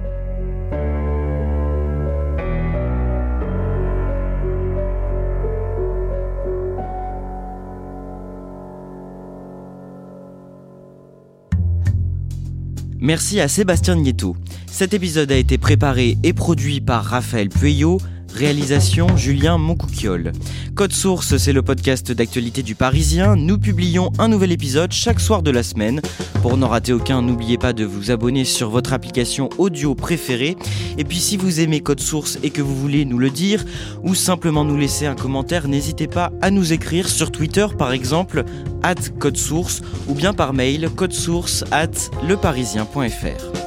Merci 12.99 13.39
à 13.39 13.47
Sébastien 13.47 13.95
Nieto. 13.95 14.35
Cet 14.65 14.95
épisode 14.95 15.31
a 15.31 15.37
été 15.37 15.59
préparé 15.59 16.17
et 16.23 16.33
produit 16.33 16.81
par 16.81 17.03
Raphaël 17.03 17.49
Pueyo. 17.49 17.99
Réalisation 18.33 19.15
Julien 19.17 19.57
Moncouquiole. 19.57 20.31
Code 20.75 20.93
Source, 20.93 21.37
c'est 21.37 21.53
le 21.53 21.61
podcast 21.61 22.11
d'actualité 22.11 22.63
du 22.63 22.75
Parisien. 22.75 23.35
Nous 23.35 23.57
publions 23.57 24.11
un 24.19 24.27
nouvel 24.27 24.51
épisode 24.51 24.91
chaque 24.91 25.19
soir 25.19 25.41
de 25.41 25.51
la 25.51 25.63
semaine. 25.63 26.01
Pour 26.41 26.57
n'en 26.57 26.67
rater 26.67 26.93
aucun, 26.93 27.21
n'oubliez 27.21 27.57
pas 27.57 27.73
de 27.73 27.83
vous 27.83 28.11
abonner 28.11 28.45
sur 28.45 28.69
votre 28.69 28.93
application 28.93 29.49
audio 29.57 29.95
préférée. 29.95 30.55
Et 30.97 31.03
puis 31.03 31.19
si 31.19 31.37
vous 31.37 31.59
aimez 31.59 31.81
Code 31.81 31.99
Source 31.99 32.37
et 32.43 32.49
que 32.49 32.61
vous 32.61 32.75
voulez 32.75 33.05
nous 33.05 33.17
le 33.17 33.29
dire, 33.29 33.65
ou 34.03 34.15
simplement 34.15 34.63
nous 34.63 34.77
laisser 34.77 35.05
un 35.05 35.15
commentaire, 35.15 35.67
n'hésitez 35.67 36.07
pas 36.07 36.31
à 36.41 36.51
nous 36.51 36.73
écrire 36.73 37.09
sur 37.09 37.31
Twitter 37.31 37.65
par 37.77 37.91
exemple, 37.91 38.43
at 38.83 38.95
Code 39.19 39.37
Source, 39.37 39.81
ou 40.07 40.13
bien 40.13 40.33
par 40.33 40.53
mail, 40.53 40.89
codesource 40.95 41.63
at 41.71 41.91
leparisien.fr. 42.27 43.66